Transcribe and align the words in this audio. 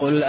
قل 0.00 0.22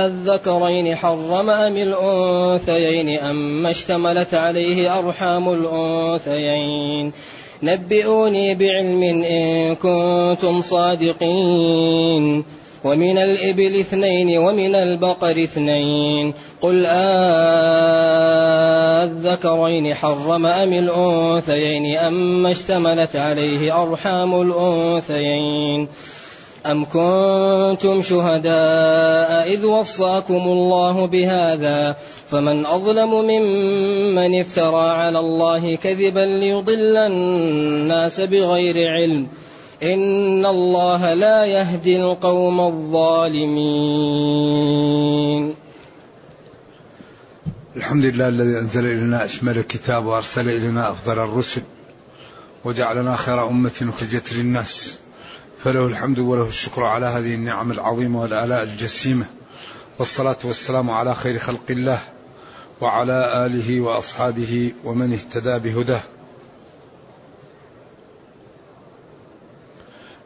آذكرين 0.00 0.96
حرم 0.96 1.50
أم 1.50 1.76
الأنثيين 1.76 3.18
أم 3.18 3.66
اشتملت 3.66 4.34
عليه 4.34 4.98
أرحام 4.98 5.52
الأنثيين 5.52 7.12
نبئوني 7.62 8.54
بعلم 8.54 9.02
إن 9.02 9.74
كنتم 9.74 10.62
صادقين 10.62 12.44
ومن 12.84 13.18
الإبل 13.18 13.80
اثنين 13.80 14.38
ومن 14.38 14.74
البقر 14.74 15.30
اثنين 15.30 16.34
قل 16.60 16.86
آذكرين 19.06 19.94
حرم 19.94 20.46
أم 20.46 20.72
الأنثيين 20.72 21.96
أم 21.96 22.46
اشتملت 22.46 23.16
عليه 23.16 23.82
أرحام 23.82 24.42
الأنثيين 24.42 25.88
أم 26.66 26.84
كنتم 26.84 28.02
شهداء 28.02 29.52
إذ 29.52 29.64
وصاكم 29.64 30.34
الله 30.34 31.06
بهذا 31.06 31.96
فمن 32.30 32.66
أظلم 32.66 33.10
ممن 33.10 34.40
افترى 34.40 34.90
على 34.90 35.18
الله 35.18 35.76
كذبا 35.76 36.20
ليضل 36.20 36.96
الناس 36.96 38.20
بغير 38.20 38.90
علم 38.92 39.26
إن 39.82 40.46
الله 40.46 41.14
لا 41.14 41.44
يهدي 41.44 41.96
القوم 41.96 42.60
الظالمين. 42.60 43.60
الحمد 47.76 48.04
لله 48.04 48.28
الذي 48.28 48.58
أنزل 48.58 48.84
إلينا 48.86 49.24
أشمل 49.24 49.58
الكتاب 49.58 50.06
وأرسل 50.06 50.48
إلينا 50.48 50.90
أفضل 50.90 51.18
الرسل 51.18 51.62
وجعلنا 52.64 53.16
خير 53.16 53.48
أمة 53.48 53.70
أخرجت 53.82 54.32
للناس. 54.32 54.98
فله 55.64 55.86
الحمد 55.86 56.18
وله 56.18 56.48
الشكر 56.48 56.84
على 56.84 57.06
هذه 57.06 57.34
النعم 57.34 57.72
العظيمة 57.72 58.20
والآلاء 58.20 58.62
الجسيمة. 58.62 59.26
والصلاة 59.98 60.36
والسلام 60.44 60.90
على 60.90 61.14
خير 61.14 61.38
خلق 61.38 61.70
الله 61.70 62.00
وعلى 62.80 63.46
آله 63.46 63.80
وأصحابه 63.80 64.72
ومن 64.84 65.12
اهتدى 65.12 65.58
بهداه. 65.58 66.00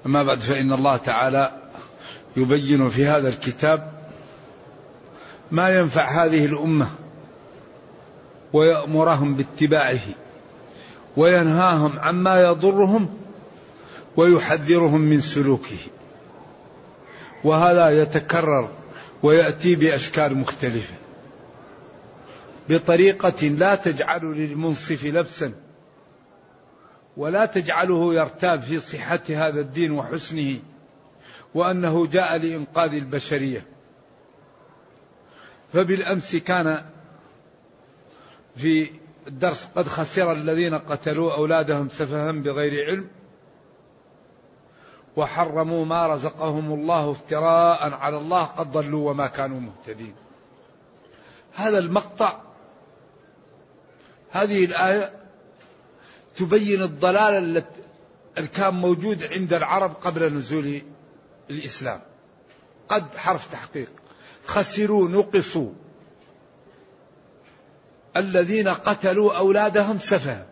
أما 0.06 0.22
بعد 0.22 0.40
فإن 0.40 0.72
الله 0.72 0.96
تعالى 0.96 1.52
يبين 2.36 2.88
في 2.88 3.06
هذا 3.06 3.28
الكتاب 3.28 3.92
ما 5.50 5.78
ينفع 5.78 6.24
هذه 6.24 6.44
الأمة 6.44 6.86
ويأمرهم 8.52 9.34
باتباعه 9.34 10.00
وينهاهم 11.16 11.98
عما 11.98 12.42
يضرهم 12.42 13.23
ويحذرهم 14.16 15.00
من 15.00 15.20
سلوكه. 15.20 15.78
وهذا 17.44 18.02
يتكرر 18.02 18.70
ويأتي 19.22 19.74
بأشكال 19.76 20.36
مختلفة. 20.36 20.94
بطريقة 22.68 23.46
لا 23.48 23.74
تجعل 23.74 24.24
للمنصف 24.24 25.04
لبسا 25.04 25.52
ولا 27.16 27.46
تجعله 27.46 28.14
يرتاب 28.14 28.62
في 28.62 28.80
صحة 28.80 29.20
هذا 29.28 29.60
الدين 29.60 29.92
وحسنه 29.92 30.58
وأنه 31.54 32.06
جاء 32.06 32.36
لإنقاذ 32.36 32.92
البشرية. 32.92 33.66
فبالأمس 35.72 36.36
كان 36.36 36.84
في 38.56 38.90
الدرس 39.26 39.68
قد 39.76 39.86
خسر 39.88 40.32
الذين 40.32 40.74
قتلوا 40.74 41.34
أولادهم 41.34 41.88
سفها 41.88 42.32
بغير 42.32 42.86
علم 42.86 43.08
وحرموا 45.16 45.84
ما 45.84 46.06
رزقهم 46.06 46.72
الله 46.72 47.10
افتراء 47.10 47.92
على 47.92 48.16
الله 48.16 48.44
قد 48.44 48.72
ضلوا 48.72 49.10
وما 49.10 49.26
كانوا 49.26 49.60
مهتدين. 49.60 50.14
هذا 51.54 51.78
المقطع 51.78 52.40
هذه 54.30 54.64
الآية 54.64 55.12
تبين 56.36 56.82
الضلال 56.82 57.56
التي 57.56 58.46
كان 58.46 58.74
موجود 58.74 59.24
عند 59.24 59.52
العرب 59.52 59.94
قبل 59.94 60.34
نزول 60.34 60.82
الإسلام. 61.50 62.00
قد 62.88 63.16
حرف 63.16 63.52
تحقيق. 63.52 63.90
خسروا 64.46 65.08
نقصوا. 65.08 65.70
الذين 68.16 68.68
قتلوا 68.68 69.38
أولادهم 69.38 69.98
سفها 69.98 70.46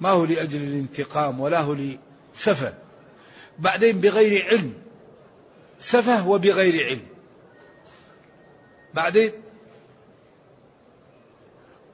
ما 0.00 0.10
هو 0.10 0.24
لأجل 0.24 0.62
الانتقام 0.62 1.40
ولا 1.40 1.60
هو 1.60 1.76
لسفه. 2.34 2.74
بعدين 3.60 4.00
بغير 4.00 4.46
علم. 4.46 4.72
سفه 5.78 6.28
وبغير 6.28 6.86
علم. 6.86 7.06
بعدين 8.94 9.32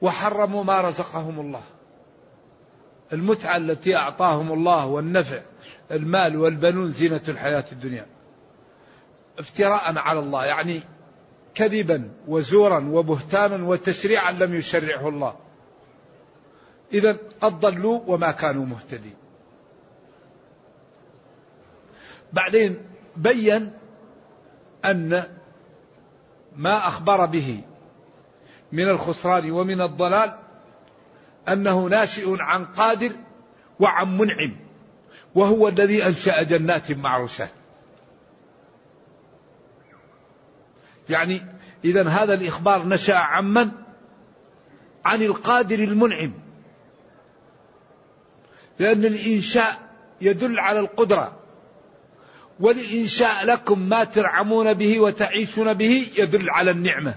وحرموا 0.01 0.63
ما 0.63 0.81
رزقهم 0.81 1.39
الله. 1.39 1.63
المتعة 3.13 3.57
التي 3.57 3.95
أعطاهم 3.95 4.51
الله 4.51 4.85
والنفع 4.85 5.41
المال 5.91 6.37
والبنون 6.37 6.91
زينة 6.91 7.21
الحياة 7.27 7.65
الدنيا. 7.71 8.05
افتراء 9.39 9.97
على 9.97 10.19
الله 10.19 10.45
يعني 10.45 10.81
كذبا 11.55 12.09
وزورا 12.27 12.89
وبهتانا 12.89 13.67
وتشريعا 13.67 14.31
لم 14.31 14.53
يشرعه 14.55 15.09
الله. 15.09 15.35
إذا 16.93 17.17
قد 17.41 17.59
ضلوا 17.59 18.01
وما 18.07 18.31
كانوا 18.31 18.65
مهتدين. 18.65 19.15
بعدين 22.33 22.77
بين 23.17 23.73
أن 24.85 25.23
ما 26.55 26.87
أخبر 26.87 27.25
به 27.25 27.61
من 28.71 28.89
الخسران 28.89 29.51
ومن 29.51 29.81
الضلال 29.81 30.37
أنه 31.47 31.85
ناشئ 31.85 32.35
عن 32.39 32.65
قادر 32.65 33.11
وعن 33.79 34.17
منعم 34.17 34.51
وهو 35.35 35.67
الذي 35.67 36.05
أنشأ 36.07 36.43
جنات 36.43 36.91
معروشات 36.91 37.49
يعني 41.09 41.41
إذا 41.85 42.09
هذا 42.09 42.33
الإخبار 42.33 42.87
نشأ 42.87 43.17
عن 43.17 43.53
من؟ 43.53 43.71
عن 45.05 45.21
القادر 45.21 45.79
المنعم. 45.79 46.33
لأن 48.79 49.05
الإنشاء 49.05 49.79
يدل 50.21 50.59
على 50.59 50.79
القدرة. 50.79 51.39
والإنشاء 52.59 53.45
لكم 53.45 53.79
ما 53.79 54.03
ترعمون 54.03 54.73
به 54.73 54.99
وتعيشون 54.99 55.73
به 55.73 56.07
يدل 56.17 56.49
على 56.49 56.71
النعمة. 56.71 57.15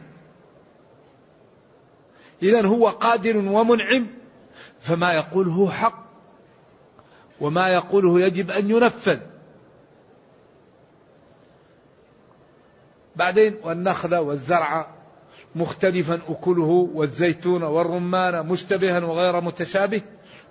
إذا 2.42 2.66
هو 2.66 2.88
قادر 2.88 3.36
ومنعم 3.36 4.06
فما 4.80 5.12
يقوله 5.12 5.70
حق 5.70 6.04
وما 7.40 7.68
يقوله 7.68 8.20
يجب 8.20 8.50
أن 8.50 8.70
ينفذ. 8.70 9.18
بعدين 13.16 13.56
والنخل 13.62 14.14
والزرع 14.14 14.86
مختلفا 15.54 16.20
أكله 16.28 16.90
والزيتون 16.94 17.62
والرمان 17.62 18.46
مشتبها 18.46 19.04
وغير 19.04 19.40
متشابه 19.40 20.02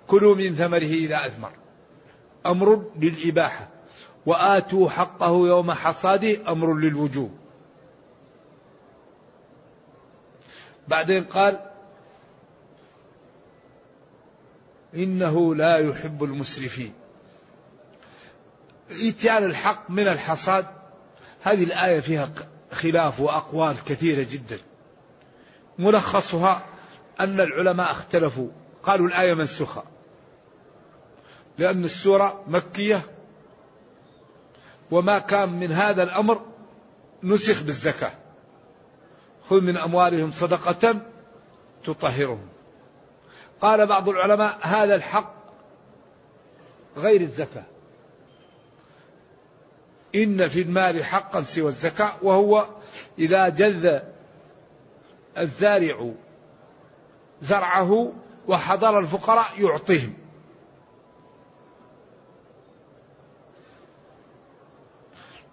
كلوا 0.06 0.36
من 0.36 0.54
ثمره 0.54 0.78
إذا 0.78 1.26
أثمر. 1.26 1.52
أمر 2.46 2.84
للإباحة. 2.96 3.79
وآتوا 4.26 4.90
حقه 4.90 5.30
يوم 5.30 5.72
حصاده 5.72 6.52
أمر 6.52 6.74
للوجوب. 6.74 7.38
بعدين 10.88 11.24
قال 11.24 11.60
إنه 14.94 15.54
لا 15.54 15.76
يحب 15.78 16.24
المسرفين. 16.24 16.92
إتيان 18.90 19.44
الحق 19.44 19.90
من 19.90 20.08
الحصاد 20.08 20.66
هذه 21.42 21.64
الآية 21.64 22.00
فيها 22.00 22.32
خلاف 22.72 23.20
وأقوال 23.20 23.84
كثيرة 23.84 24.26
جدا. 24.30 24.58
ملخصها 25.78 26.62
أن 27.20 27.40
العلماء 27.40 27.90
اختلفوا 27.90 28.48
قالوا 28.82 29.08
الآية 29.08 29.34
منسوخة 29.34 29.84
لأن 31.58 31.84
السورة 31.84 32.44
مكية 32.46 33.02
وما 34.90 35.18
كان 35.18 35.48
من 35.48 35.72
هذا 35.72 36.02
الأمر 36.02 36.40
نسخ 37.22 37.62
بالزكاة. 37.62 38.12
خذ 39.44 39.60
من 39.60 39.76
أموالهم 39.76 40.32
صدقة 40.32 41.00
تطهرهم. 41.84 42.48
قال 43.60 43.86
بعض 43.86 44.08
العلماء 44.08 44.58
هذا 44.62 44.94
الحق 44.94 45.34
غير 46.96 47.20
الزكاة. 47.20 47.64
إن 50.14 50.48
في 50.48 50.62
المال 50.62 51.04
حقا 51.04 51.42
سوى 51.42 51.68
الزكاة 51.68 52.12
وهو 52.22 52.66
إذا 53.18 53.48
جذ 53.48 54.00
الزارع 55.38 56.12
زرعه 57.40 58.12
وحضر 58.48 58.98
الفقراء 58.98 59.60
يعطيهم. 59.60 60.19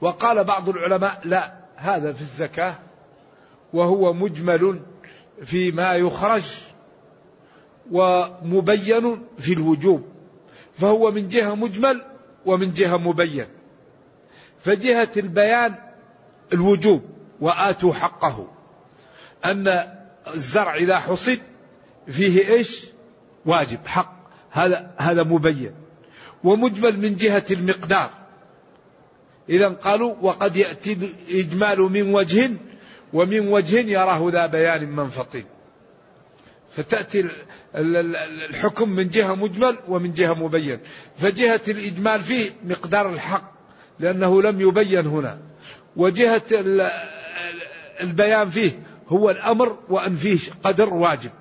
وقال 0.02 0.44
بعض 0.44 0.70
العلماء 0.70 1.22
لا 1.26 1.54
هذا 1.76 2.14
في 2.14 2.22
الزكاة 2.22 2.76
وهو 3.74 4.14
مجمل 4.14 4.82
فيما 5.44 5.94
يخرج 5.94 6.44
ومبين 7.92 9.22
في 9.38 9.54
الوجوب 9.54 10.06
فهو 10.74 11.12
من 11.12 11.28
جهة 11.28 11.56
مجمل 11.56 12.02
ومن 12.46 12.74
جهة 12.74 12.98
مبين. 12.98 13.46
فجهة 14.64 15.12
البيان 15.18 15.76
الوجوب 16.54 17.02
وآتوا 17.40 17.94
حقه. 17.94 18.48
أن 19.46 19.84
الزرع 20.28 20.76
إذا 20.76 21.00
حصد 21.00 21.40
فيه 22.08 22.50
إيش؟ 22.50 22.86
واجب 23.46 23.88
حق. 23.88 24.14
هذا 24.52 24.92
هذا 24.98 25.24
مبين. 25.24 25.72
ومجمل 26.44 27.00
من 27.00 27.16
جهة 27.16 27.46
المقدار. 27.52 28.10
إذا 29.50 29.68
قالوا 29.68 30.16
وقد 30.22 30.56
يأتي 30.56 30.94
الإجمال 31.30 31.80
من 31.80 32.14
وجه 32.14 32.52
ومن 33.14 33.48
وجه 33.48 33.80
يراه 33.80 34.30
ذا 34.32 34.46
بيان 34.46 34.90
منفطين 34.96 35.46
فتأتي 36.72 37.26
الحكم 37.76 38.90
من 38.90 39.10
جهة 39.10 39.36
مجمل 39.36 39.78
ومن 39.88 40.14
جهة 40.14 40.34
مبين. 40.34 40.80
فجهة 41.18 41.62
الإجمال 41.68 42.22
فيه 42.22 42.50
مقدار 42.66 43.10
الحق 43.10 43.52
لأنه 44.00 44.42
لم 44.42 44.62
يبين 44.62 45.08
هنا. 45.08 45.40
وجهة 45.96 46.42
البيان 48.02 48.50
فيه 48.50 48.80
هو 49.08 49.30
الأمر 49.30 49.78
وأن 49.90 50.16
فيه 50.16 50.40
قدر 50.64 50.94
واجب. 50.94 51.32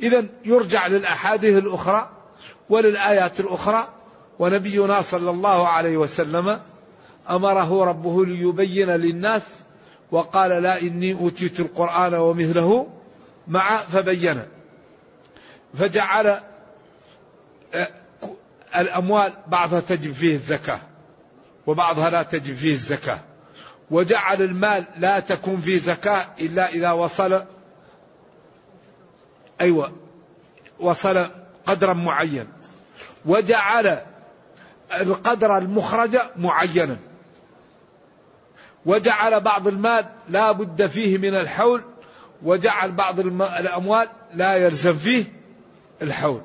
إذا 0.00 0.24
يرجع 0.44 0.86
للأحاديث 0.86 1.56
الأخرى 1.56 2.10
وللآيات 2.68 3.40
الأخرى 3.40 3.88
ونبينا 4.38 5.00
صلى 5.00 5.30
الله 5.30 5.68
عليه 5.68 5.96
وسلم 5.96 6.60
أمره 7.30 7.84
ربه 7.84 8.26
ليبين 8.26 8.90
للناس 8.90 9.42
وقال 10.10 10.62
لا 10.62 10.80
إني 10.80 11.12
أوتيت 11.12 11.60
القرآن 11.60 12.14
ومثله 12.14 12.86
مع 13.48 13.76
فبين 13.76 14.42
فجعل 15.74 16.40
آه، 17.74 17.88
الأموال 18.76 19.32
بعضها 19.46 19.80
تجب 19.80 20.12
فيه 20.12 20.34
الزكاة 20.34 20.80
وبعضها 21.66 22.10
لا 22.10 22.22
تجب 22.22 22.56
فيه 22.56 22.72
الزكاة. 22.72 23.20
وجعل 23.90 24.42
المال 24.42 24.84
لا 24.96 25.20
تكون 25.20 25.56
فيه 25.56 25.78
زكاة 25.78 26.26
إلا 26.40 26.68
إذا 26.68 26.90
وصل 26.90 27.44
أيوه 29.60 29.92
وصل 30.80 31.30
قدرا 31.66 31.92
معين. 31.92 32.46
وجعل 33.26 34.02
القدر 34.92 35.58
المخرج 35.58 36.18
معينا. 36.36 36.96
وجعل 38.86 39.40
بعض 39.40 39.68
المال 39.68 40.06
لا 40.28 40.52
بد 40.52 40.86
فيه 40.86 41.18
من 41.18 41.34
الحول 41.34 41.82
وجعل 42.42 42.92
بعض 42.92 43.20
الأموال 43.20 44.08
لا 44.34 44.56
يلزم 44.56 44.94
فيه 44.94 45.24
الحول. 46.02 46.40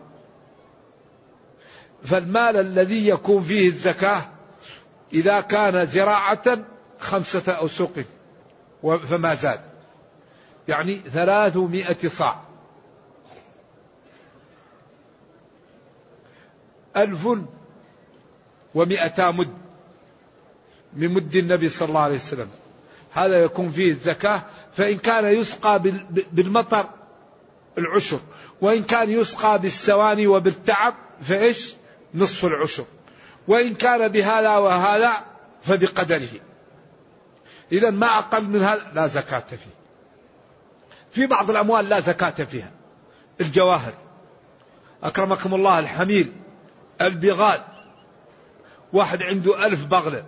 فالمال 2.04 2.58
الذي 2.58 3.08
يكون 3.08 3.44
فيه 3.44 3.68
الزكاة 3.68 4.22
إذا 5.14 5.42
كان 5.42 5.86
زراعة 5.86 6.58
خمسة 7.00 7.52
أوسق 7.52 8.06
فما 9.04 9.34
زاد. 9.36 9.62
يعني 10.68 11.00
ثلاثمائة 11.00 12.08
صاع. 12.08 12.40
ألف 16.98 17.28
ومئتا 18.76 19.32
مد 19.32 19.54
من 20.94 21.14
مد 21.14 21.36
النبي 21.36 21.70
صلى 21.70 21.90
الله 21.90 22.00
عليه 22.00 22.16
وسلم. 22.16 22.50
هذا 23.14 23.44
يكون 23.44 23.72
فيه 23.72 23.92
الزكاة 23.92 24.44
فإن 24.78 24.98
كان 24.98 25.26
يسقى 25.26 25.82
بالمطر 26.32 26.90
العشر 27.78 28.20
وإن 28.62 28.84
كان 28.84 29.10
يسقى 29.10 29.60
بالسواني 29.60 30.28
وبالتعب 30.28 30.94
فإيش؟ 31.22 31.74
نصف 32.16 32.46
العشر. 32.46 32.86
وإن 33.48 33.74
كان 33.74 34.08
بهذا 34.08 34.58
وهذا 34.58 35.12
فبقدره. 35.64 36.40
إذا 37.72 37.90
ما 37.90 38.08
أقل 38.08 38.44
من 38.44 38.64
هذا 38.64 38.92
لا 38.94 39.08
زكاة 39.08 39.40
فيه. 39.40 39.74
في 41.12 41.26
بعض 41.26 41.50
الأموال 41.50 41.90
لا 41.90 42.00
زكاة 42.00 42.46
فيها. 42.46 42.72
الجواهر. 43.42 43.94
أكرمكم 45.04 45.54
الله 45.54 45.80
الحمير 45.80 46.28
البغال. 47.02 47.62
واحد 48.94 49.24
عنده 49.24 49.66
ألف 49.66 49.86
بغلة 49.86 50.26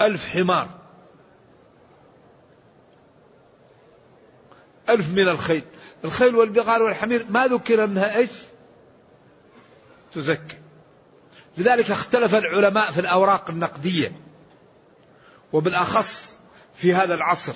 ألف 0.00 0.28
حمار 0.28 0.68
ألف 4.88 5.08
من 5.10 5.28
الخيل. 5.28 5.64
الخيل 6.04 6.36
والبغال 6.36 6.82
والحمير 6.82 7.26
ما 7.28 7.46
ذكر 7.46 7.84
أنها 7.84 8.16
إيش؟ 8.16 8.30
تزكي. 10.14 10.58
لذلك 11.58 11.90
اختلف 11.90 12.34
العلماء 12.34 12.90
في 12.92 13.00
الأوراق 13.00 13.50
النقدية 13.50 14.12
وبالأخص 15.52 16.36
في 16.74 16.94
هذا 16.94 17.14
العصر. 17.14 17.54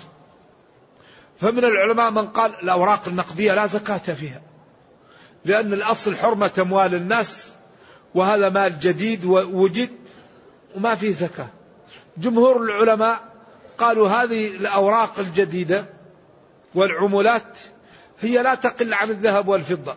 فمن 1.40 1.64
العلماء 1.64 2.10
من 2.10 2.26
قال 2.26 2.54
الأوراق 2.62 3.08
النقدية 3.08 3.54
لا 3.54 3.66
زكاة 3.66 4.14
فيها 4.14 4.42
لأن 5.44 5.72
الأصل 5.72 6.16
حرمة 6.16 6.52
أموال 6.58 6.94
الناس 6.94 7.53
وهذا 8.14 8.48
مال 8.48 8.80
جديد 8.80 9.24
ووجد 9.24 9.90
وما 10.76 10.94
فيه 10.94 11.12
زكاة. 11.12 11.48
جمهور 12.16 12.62
العلماء 12.62 13.20
قالوا 13.78 14.08
هذه 14.08 14.48
الأوراق 14.48 15.18
الجديدة 15.18 15.86
والعملات 16.74 17.58
هي 18.20 18.42
لا 18.42 18.54
تقل 18.54 18.94
عن 18.94 19.10
الذهب 19.10 19.48
والفضة 19.48 19.96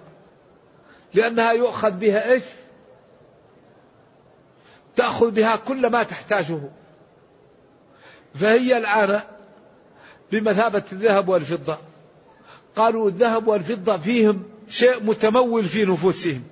لأنها 1.13 1.51
يؤخذ 1.51 1.91
بها 1.91 2.31
إيش؟ 2.31 2.43
تأخذ 4.95 5.31
بها 5.31 5.55
كل 5.55 5.89
ما 5.89 6.03
تحتاجه. 6.03 6.59
فهي 8.35 8.77
الآن 8.77 9.21
بمثابة 10.31 10.83
الذهب 10.91 11.29
والفضة. 11.29 11.77
قالوا 12.75 13.09
الذهب 13.09 13.47
والفضة 13.47 13.97
فيهم 13.97 14.43
شيء 14.69 15.03
متمول 15.03 15.65
في 15.65 15.85
نفوسهم. 15.85 16.43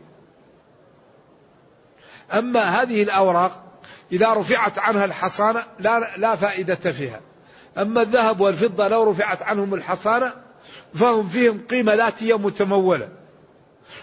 أما 2.33 2.61
هذه 2.61 3.03
الأوراق 3.03 3.63
إذا 4.11 4.33
رفعت 4.33 4.79
عنها 4.79 5.05
الحصانة 5.05 5.63
لا, 5.79 6.17
لا 6.17 6.35
فائدة 6.35 6.75
فيها. 6.75 7.21
أما 7.77 8.01
الذهب 8.01 8.41
والفضة 8.41 8.87
لو 8.87 9.11
رفعت 9.11 9.41
عنهم 9.41 9.73
الحصانة 9.73 10.33
فهم 10.93 11.29
فيهم 11.29 11.61
قيمة 11.69 11.93
ذاتية 11.93 12.37
متمولة. 12.37 13.09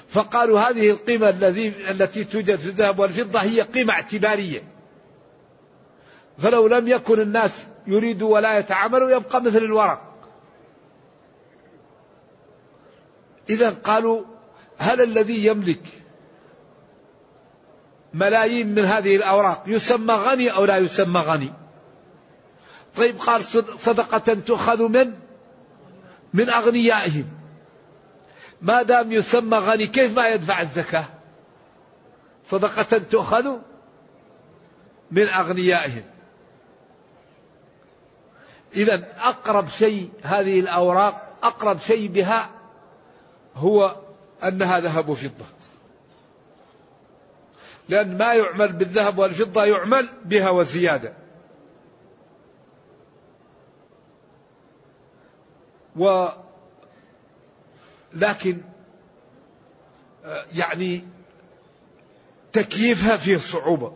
فقالوا 0.09 0.61
هذه 0.61 0.91
القيمة 0.91 1.29
الذي 1.29 1.69
التي 1.91 2.25
توجد 2.25 2.59
في 2.59 2.67
الذهب 2.67 2.99
والفضة 2.99 3.41
هي 3.41 3.61
قيمة 3.61 3.93
اعتبارية. 3.93 4.63
فلو 6.39 6.67
لم 6.67 6.89
يكن 6.89 7.21
الناس 7.21 7.67
يريدوا 7.87 8.35
ولا 8.35 8.59
يتعاملوا 8.59 9.11
يبقى 9.11 9.43
مثل 9.43 9.59
الورق. 9.59 10.13
إذا 13.51 13.71
قالوا 13.71 14.25
هل 14.79 15.01
الذي 15.01 15.47
يملك 15.47 16.02
ملايين 18.15 18.75
من 18.75 18.85
هذه 18.85 19.17
الأوراق. 19.17 19.63
يسمى 19.67 20.15
غني 20.15 20.51
أو 20.51 20.65
لا 20.65 20.77
يسمى 20.77 21.21
غني؟ 21.21 21.53
طيب 22.97 23.19
قال 23.19 23.45
صدقة 23.79 24.41
تؤخذ 24.47 24.83
من؟ 24.83 25.13
من 26.35 26.51
أغنيائهم. 26.51 27.25
ما 28.63 28.83
دام 28.83 29.13
يسمى 29.13 29.59
غني 29.59 29.87
كيف 29.87 30.17
ما 30.17 30.29
يدفع 30.29 30.61
الزكاة؟ 30.61 31.05
صدقة 32.47 32.99
تؤخذ 32.99 33.57
من 35.11 35.29
أغنيائهم. 35.29 36.03
إذا 38.77 39.07
أقرب 39.19 39.69
شيء 39.69 40.11
هذه 40.23 40.61
الأوراق 40.61 41.29
أقرب 41.43 41.79
شيء 41.79 42.09
بها 42.09 42.51
هو 43.57 43.97
أنها 44.45 44.81
ذهب 44.81 45.09
وفضة. 45.09 45.45
لأن 47.89 48.19
ما 48.19 48.35
يعمل 48.35 48.73
بالذهب 48.73 49.19
والفضة 49.19 49.65
يعمل 49.65 50.09
بها 50.25 50.51
وزيادة. 50.51 51.13
و 55.97 56.29
لكن 58.15 58.59
آه، 60.25 60.45
يعني 60.55 61.05
تكييفها 62.53 63.17
فيه 63.17 63.37
صعوبة. 63.37 63.93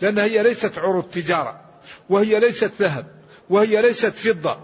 لأنها 0.00 0.24
هي 0.24 0.42
ليست 0.42 0.78
عروض 0.78 1.04
تجارة 1.04 1.60
وهي 2.08 2.40
ليست 2.40 2.72
ذهب 2.78 3.06
وهي 3.50 3.82
ليست 3.82 4.14
فضة 4.14 4.56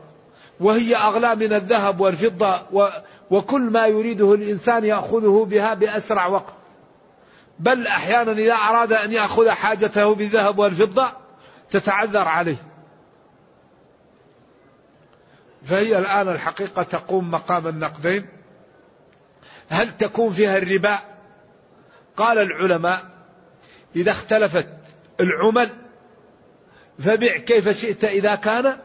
وهي 0.61 0.97
أغلى 0.97 1.35
من 1.35 1.52
الذهب 1.52 2.00
والفضة 2.00 2.62
و 2.73 2.88
وكل 3.30 3.62
ما 3.62 3.87
يريده 3.87 4.35
الإنسان 4.35 4.85
يأخذه 4.85 5.47
بها 5.50 5.75
بأسرع 5.75 6.26
وقت. 6.26 6.54
بل 7.58 7.86
أحيانا 7.86 8.32
إذا 8.32 8.54
أراد 8.54 8.92
أن 8.92 9.12
يأخذ 9.12 9.50
حاجته 9.50 10.14
بالذهب 10.14 10.58
والفضة 10.58 11.12
تتعذر 11.70 12.28
عليه. 12.28 12.56
فهي 15.64 15.98
الآن 15.98 16.28
الحقيقة 16.28 16.82
تقوم 16.82 17.30
مقام 17.30 17.66
النقدين. 17.66 18.26
هل 19.68 19.96
تكون 19.96 20.32
فيها 20.32 20.58
الربا؟ 20.58 20.98
قال 22.16 22.38
العلماء 22.38 23.00
إذا 23.96 24.10
اختلفت 24.10 24.68
العمل 25.20 25.70
فبع 26.98 27.36
كيف 27.36 27.68
شئت 27.68 28.04
إذا 28.04 28.34
كان 28.34 28.78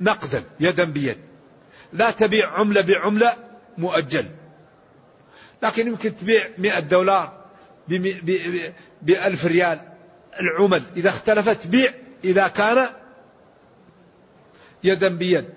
نقدا 0.00 0.44
يدا 0.60 0.84
بيد. 0.84 1.18
لا 1.92 2.10
تبيع 2.10 2.58
عملة 2.58 2.80
بعملة 2.80 3.36
مؤجل. 3.78 4.26
لكن 5.62 5.86
يمكن 5.86 6.16
تبيع 6.16 6.48
مئة 6.58 6.80
دولار 6.80 7.44
بألف 9.02 9.46
ريال 9.46 9.80
العمل. 10.40 10.82
إذا 10.96 11.08
اختلفت 11.08 11.66
بيع. 11.66 11.90
إذا 12.24 12.48
كان 12.48 12.88
يدا 14.84 15.16
بيد. 15.16 15.48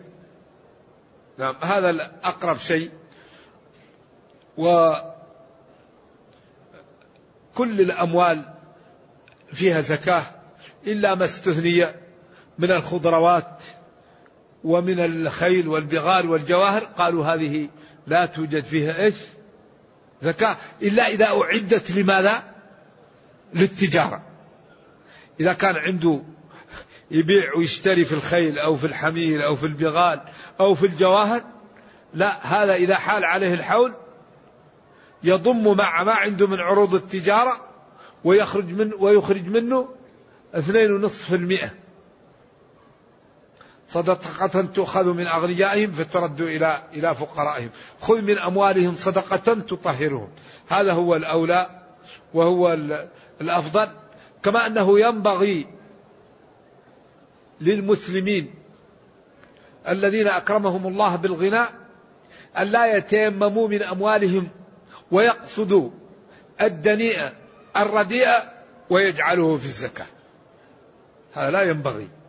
نعم 1.38 1.56
هذا 1.62 1.90
الأقرب 1.90 2.58
شيء. 2.58 2.92
وكل 4.58 5.12
الأموال 7.58 8.54
فيها 9.54 9.82
زكاة 9.82 10.24
إلا 10.88 11.16
ما 11.16 11.26
استثني 11.26 11.86
من 12.58 12.72
الخضروات 12.72 13.64
ومن 14.64 15.00
الخيل 15.00 15.68
والبغال 15.68 16.30
والجواهر. 16.30 16.84
قالوا 16.84 17.26
هذه 17.26 17.70
لا 18.08 18.26
توجد 18.26 18.64
فيها 18.64 19.04
إيش؟ 19.04 19.16
زكاة 20.22 20.58
إلا 20.82 21.08
إذا 21.08 21.26
أعدت 21.26 21.92
لماذا؟ 21.92 22.44
للتجارة. 23.54 24.22
إذا 25.40 25.54
كان 25.54 25.76
عنده 25.76 26.22
يبيع 27.12 27.56
ويشتري 27.56 28.06
في 28.06 28.14
الخيل 28.14 28.60
أو 28.60 28.76
في 28.76 28.88
الحمير 28.88 29.46
أو 29.46 29.56
في 29.56 29.66
البغال 29.66 30.22
أو 30.60 30.76
في 30.76 30.86
الجواهر 30.86 31.44
لا 32.14 32.48
هذا 32.48 32.74
إذا 32.74 32.96
حال 32.96 33.26
عليه 33.26 33.54
الحول 33.54 33.94
يضم 35.24 35.78
مع 35.78 36.04
ما 36.04 36.12
عنده 36.12 36.48
من 36.48 36.60
عروض 36.60 36.96
التجارة 36.96 37.68
ويخرج 38.24 38.74
من 38.74 38.94
ويخرج 38.94 39.48
منه 39.48 39.90
اثنين 40.54 40.92
ونصف 40.92 41.34
المئة 41.34 41.70
صدقة 43.94 44.62
تؤخذ 44.62 45.14
من 45.14 45.28
أغنيائهم 45.28 45.92
فترد 45.92 46.42
إلى 46.42 46.78
إلى 46.94 47.16
فقرائهم. 47.16 47.70
خذ 48.02 48.22
من 48.22 48.38
أموالهم 48.40 48.96
صدقة 48.96 49.54
تطهرهم. 49.54 50.30
هذا 50.70 50.94
هو 50.94 51.16
الأولى 51.16 51.70
وهو 52.34 52.74
الأفضل. 53.42 53.88
كما 54.44 54.68
أنه 54.68 55.00
ينبغي 55.00 55.68
للمسلمين 57.62 58.54
الذين 59.88 60.28
أكرمهم 60.28 60.88
الله 60.88 61.16
بالغناء 61.16 61.72
أن 62.58 62.68
لا 62.68 62.98
يتيمموا 62.98 63.68
من 63.68 63.84
أموالهم 63.84 64.48
ويقصدوا 65.12 65.90
الدنيئة 66.62 67.34
الرديئة 67.78 68.54
ويجعله 68.90 69.58
في 69.58 69.66
الزكاة. 69.66 70.06
هذا 71.34 71.52
لا 71.52 71.62
ينبغي. 71.62 72.21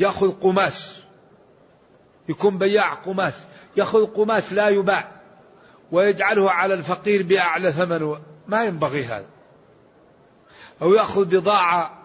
يأخذ 0.00 0.32
قماش. 0.40 1.00
يكون 2.28 2.58
بياع 2.58 2.94
قماش. 2.94 3.34
يأخذ 3.76 4.06
قماش 4.06 4.52
لا 4.52 4.68
يباع. 4.68 5.08
ويجعله 5.92 6.50
على 6.50 6.74
الفقير 6.74 7.22
بأعلى 7.22 7.72
ثمن. 7.72 8.16
ما 8.48 8.64
ينبغي 8.64 9.04
هذا. 9.04 9.26
أو 10.82 10.94
يأخذ 10.94 11.24
بضاعة 11.24 11.98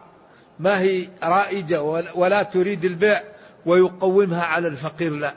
ما 0.60 0.80
هي 0.80 1.10
رائجة 1.24 1.82
ولا 2.16 2.44
تريد 2.44 2.86
البيع 2.86 3.24
ويقومها 3.66 4.44
على 4.44 4.68
الفقير. 4.68 5.12
لا. 5.12 5.34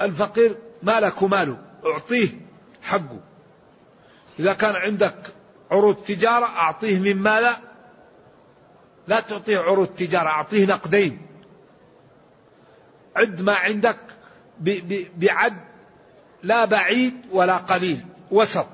الفقير 0.00 0.56
مالك 0.82 1.22
ماله. 1.22 1.58
أعطيه 1.86 2.28
حقه. 2.82 3.20
إذا 4.38 4.52
كان 4.52 4.76
عندك 4.76 5.16
عروض 5.70 5.96
تجارة 5.96 6.46
أعطيه 6.46 6.98
من 6.98 7.16
ماله 7.16 7.56
لا 9.08 9.20
تعطيه 9.20 9.58
عروض 9.58 9.86
تجارة 9.86 10.28
أعطيه 10.28 10.66
نقدين. 10.66 11.26
عد 13.16 13.40
ما 13.40 13.54
عندك 13.54 13.98
بعد 15.16 15.56
لا 16.42 16.64
بعيد 16.64 17.14
ولا 17.32 17.56
قليل 17.56 18.00
وسط. 18.30 18.66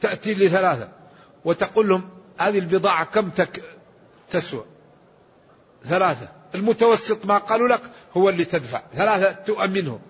تأتي 0.00 0.34
لثلاثة 0.34 0.88
وتقول 1.44 1.88
لهم 1.88 2.10
هذه 2.38 2.58
البضاعة 2.58 3.04
كم 3.04 3.30
تك 3.30 3.62
تسوى؟ 4.30 4.64
ثلاثة. 5.84 6.28
المتوسط 6.54 7.26
ما 7.26 7.38
قالوا 7.38 7.68
لك 7.68 7.82
هو 8.16 8.28
اللي 8.28 8.44
تدفع. 8.44 8.82
ثلاثة 8.94 9.32
تؤمنهم. 9.32 10.00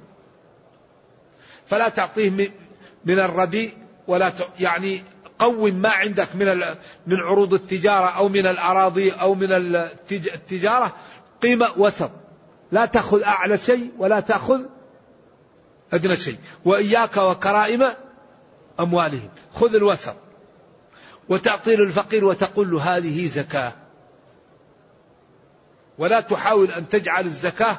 فلا 1.66 1.88
تعطيه 1.88 2.30
من 3.04 3.18
الرديء 3.18 3.74
ولا 4.06 4.32
يعني 4.60 5.02
قوم 5.38 5.74
ما 5.74 5.88
عندك 5.88 6.28
من 6.34 6.46
من 7.06 7.20
عروض 7.20 7.54
التجارة 7.54 8.06
أو 8.06 8.28
من 8.28 8.46
الأراضي 8.46 9.10
أو 9.10 9.34
من 9.34 9.52
التجارة 10.12 10.92
قيمة 11.42 11.66
وسط. 11.76 12.10
لا 12.72 12.86
تأخذ 12.86 13.22
أعلى 13.22 13.58
شيء 13.58 13.92
ولا 13.98 14.20
تأخذ 14.20 14.60
أدنى 15.92 16.16
شيء. 16.16 16.36
وإياك 16.64 17.16
وكرائم 17.16 17.94
أموالهم. 18.80 19.28
خذ 19.54 19.74
الوسط. 19.74 20.16
وتعطي 21.28 21.76
للفقير 21.76 22.24
وتقول 22.24 22.70
له 22.70 22.96
هذه 22.96 23.26
زكاة. 23.26 23.72
ولا 25.98 26.20
تحاول 26.20 26.70
أن 26.70 26.88
تجعل 26.88 27.24
الزكاة 27.24 27.78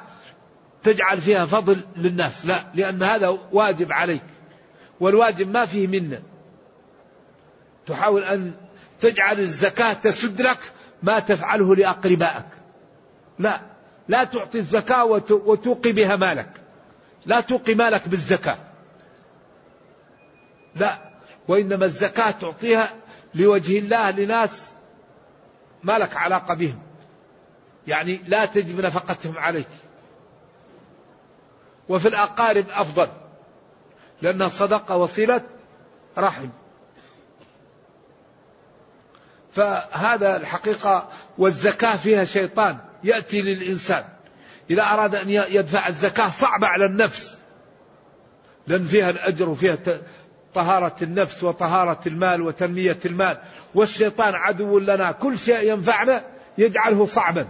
تجعل 0.84 1.22
فيها 1.22 1.46
فضل 1.46 1.82
للناس. 1.96 2.46
لا 2.46 2.60
لأن 2.74 3.04
هذا 3.04 3.38
واجب 3.52 3.92
عليك. 3.92 4.24
والواجب 5.00 5.52
ما 5.52 5.66
فيه 5.66 5.88
منة. 5.88 6.22
تحاول 7.88 8.24
أن 8.24 8.54
تجعل 9.02 9.40
الزكاة 9.40 9.94
تسد 9.94 10.42
لك 10.42 10.60
ما 11.04 11.20
تفعله 11.20 11.76
لأقربائك. 11.76 12.46
لا 13.40 13.62
لا 14.08 14.24
تعطي 14.24 14.58
الزكاة 14.58 15.06
وتوقي 15.32 15.92
بها 15.92 16.16
مالك. 16.16 16.50
لا 17.26 17.42
توقي 17.42 17.76
مالك 17.76 18.08
بالزكاة. 18.08 18.58
لا 20.76 21.10
وإنما 21.48 21.86
الزكاة 21.86 22.32
تعطيها 22.32 22.90
لوجه 23.36 23.80
الله 23.80 24.12
لناس 24.12 24.72
ما 25.84 25.98
لك 25.98 26.18
علاقة 26.18 26.54
بهم. 26.54 26.80
يعني 27.88 28.22
لا 28.28 28.46
تجب 28.46 28.80
نفقتهم 28.80 29.38
عليك. 29.38 29.68
وفي 31.90 32.08
الأقارب 32.08 32.66
أفضل 32.70 33.08
لأن 34.22 34.42
الصدقة 34.42 34.98
وصلة 34.98 35.42
رحم. 36.18 36.50
فهذا 39.56 40.38
الحقيقة 40.38 41.10
والزكاة 41.38 41.96
فيها 41.96 42.24
شيطان 42.24 42.78
يأتي 43.04 43.42
للإنسان. 43.42 44.04
إذا 44.70 44.84
أراد 44.84 45.16
أن 45.16 45.30
يدفع 45.30 45.88
الزكاة 45.88 46.30
صعبة 46.30 46.68
على 46.68 46.86
النفس. 46.86 47.40
لأن 48.68 48.84
فيها 48.84 49.10
الأجر 49.10 49.50
وفيها 49.50 49.78
طهارة 50.54 50.96
النفس 51.02 51.44
وطهارة 51.44 52.00
المال 52.08 52.42
وتنمية 52.42 53.00
المال. 53.06 53.38
والشيطان 53.76 54.34
عدو 54.34 54.80
لنا. 54.80 55.12
كل 55.12 55.38
شيء 55.38 55.74
ينفعنا 55.74 56.26
يجعله 56.58 57.06
صعبا. 57.06 57.48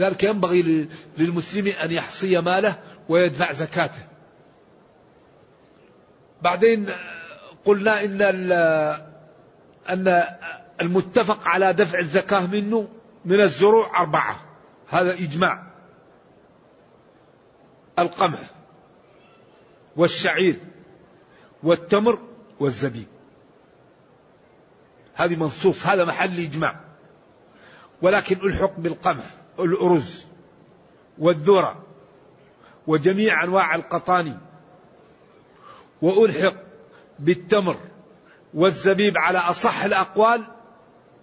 ذلك 0.00 0.22
ينبغي 0.22 0.88
للمسلم 1.18 1.66
أن 1.68 1.92
يحصي 1.92 2.40
ماله 2.40 2.78
ويدفع 3.08 3.52
زكاته. 3.52 4.06
بعدين 6.42 6.90
قلنا 7.64 8.04
إن 8.04 8.18
أن 9.92 10.24
المتفق 10.80 11.48
على 11.48 11.72
دفع 11.72 11.98
الزكاة 11.98 12.46
منه 12.46 12.88
من 13.24 13.40
الزروع 13.40 14.00
أربعة. 14.00 14.44
هذا 14.88 15.12
إجماع. 15.12 15.66
القمح 17.98 18.50
والشعير 19.96 20.60
والتمر 21.62 22.18
والزبيب. 22.60 23.06
هذه 25.14 25.36
منصوص 25.36 25.86
هذا 25.86 26.04
محل 26.04 26.40
إجماع. 26.40 26.80
ولكن 28.02 28.36
ألحق 28.48 28.78
بالقمح 28.78 29.34
الأرز 29.58 30.26
والذرة 31.18 31.82
وجميع 32.86 33.44
أنواع 33.44 33.74
القطاني. 33.74 34.36
وألحق 36.02 36.54
بالتمر 37.18 37.76
والزبيب 38.54 39.18
على 39.18 39.38
أصح 39.38 39.84
الأقوال 39.84 40.44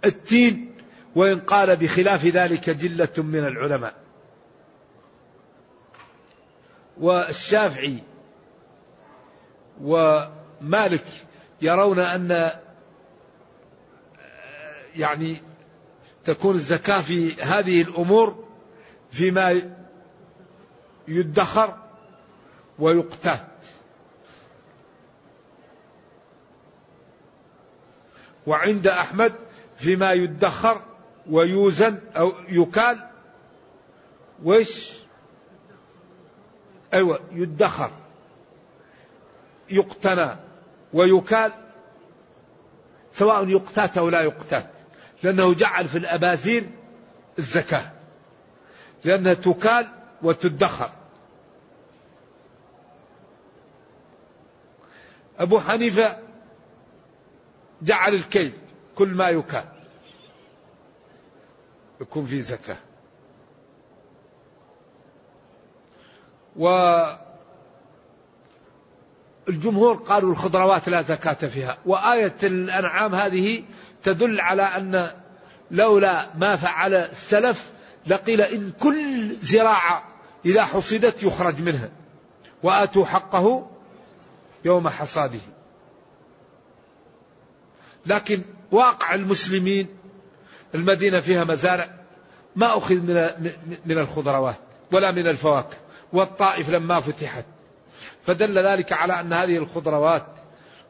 التين 0.06 0.76
وإن 1.16 1.40
قال 1.40 1.76
بخلاف 1.76 2.26
ذلك 2.26 2.70
جلة 2.70 3.14
من 3.18 3.48
العلماء. 3.48 3.96
والشافعي 6.98 8.00
ومالك 9.82 11.06
يرون 11.62 12.00
أن 12.00 12.52
يعني 14.96 15.42
تكون 16.26 16.56
الزكاة 16.56 17.02
في 17.02 17.42
هذه 17.42 17.82
الأمور 17.82 18.46
فيما 19.12 19.62
يدخر 21.08 21.78
ويقتات. 22.80 23.48
وعند 28.48 28.88
أحمد 28.88 29.34
فيما 29.78 30.12
يدخر 30.12 30.82
ويوزن 31.30 32.00
أو 32.16 32.34
يكال. 32.50 33.10
وش؟ 34.44 34.94
أيوة 36.94 37.20
يدخر. 37.32 37.92
يقتنى 39.70 40.36
ويكال. 40.94 41.52
سواء 43.12 43.48
يقتات 43.48 43.98
أو 43.98 44.10
لا 44.10 44.22
يقتات. 44.22 44.70
لأنه 45.24 45.54
جعل 45.54 45.88
في 45.88 45.98
الأبازير 45.98 46.70
الزكاة. 47.40 47.92
لأنها 49.04 49.34
تكال 49.34 49.88
وتدخر. 50.22 50.90
أبو 55.40 55.60
حنيفة 55.60 56.23
جعل 57.84 58.14
الكيل 58.14 58.54
كل 58.96 59.08
ما 59.10 59.30
يكال 59.30 59.66
يكون 62.02 62.26
في 62.26 62.42
زكاة. 62.42 62.78
والجمهور 69.48 69.96
قالوا 69.96 70.32
الخضروات 70.32 70.90
لا 70.90 71.02
زكاة 71.02 71.48
فيها. 71.48 71.78
وآية 71.86 72.36
الأنعام 72.44 73.16
هذه 73.16 73.64
تدل 74.04 74.42
على 74.42 74.62
أن 74.62 75.12
لولا 75.72 76.36
ما 76.36 76.56
فعل 76.56 76.94
السلف 76.94 77.72
لقيل 78.08 78.42
إن 78.42 78.72
كل 78.80 79.36
زراعة 79.36 80.04
إذا 80.46 80.66
حصدت 80.66 81.24
يخرج 81.24 81.62
منها. 81.62 81.90
وآتوا 82.64 83.06
حقه 83.06 83.70
يوم 84.66 84.90
حصاده. 84.90 85.40
لكن 88.06 88.42
واقع 88.72 89.16
المسلمين 89.16 89.88
المدينة 90.76 91.20
فيها 91.20 91.44
مزارع 91.44 91.90
ما 92.56 92.78
أخذ 92.78 92.96
من 92.96 93.32
من 93.86 93.98
الخضروات 93.98 94.56
ولا 94.92 95.12
من 95.12 95.28
الفواكه 95.28 95.78
والطائف 96.14 96.70
لما 96.70 97.00
فتحت. 97.00 97.46
فدل 98.26 98.58
ذلك 98.60 98.94
على 98.94 99.20
أن 99.20 99.34
هذه 99.34 99.58
الخضروات 99.58 100.26